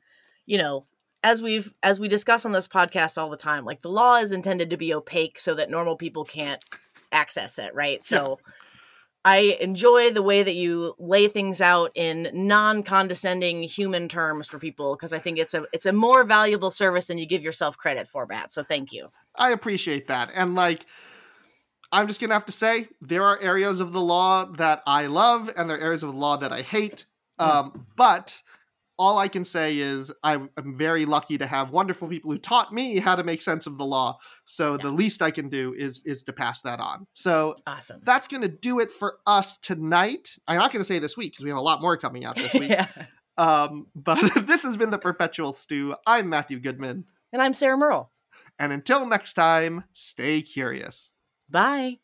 [0.47, 0.87] you know,
[1.23, 4.33] as we've as we discuss on this podcast all the time, like the law is
[4.33, 6.65] intended to be opaque so that normal people can't
[7.13, 8.05] access it, right?
[8.05, 8.39] So
[9.25, 14.95] I enjoy the way that you lay things out in non-condescending human terms for people
[14.95, 18.07] because I think it's a it's a more valuable service than you give yourself credit
[18.09, 18.53] for, Matt.
[18.53, 19.09] So thank you.
[19.37, 20.85] i appreciate that and like
[21.93, 25.51] i'm just gonna have to say there are areas of the law that i love
[25.57, 27.05] and there are areas of the law that i hate
[27.39, 28.43] um, but
[28.99, 32.99] all i can say is i'm very lucky to have wonderful people who taught me
[32.99, 36.23] how to make sense of the law so the least i can do is is
[36.23, 38.01] to pass that on so Awesome.
[38.03, 40.37] that's going to do it for us tonight.
[40.47, 42.35] I'm not going to say this week because we have a lot more coming out
[42.37, 42.71] this week.
[42.71, 42.89] yeah.
[43.37, 45.95] um, but this has been the Perpetual Stew.
[46.07, 47.05] I'm Matthew Goodman.
[47.33, 48.11] And I'm Sarah Merle.
[48.59, 51.15] And until next time, stay curious.
[51.49, 51.99] Bye.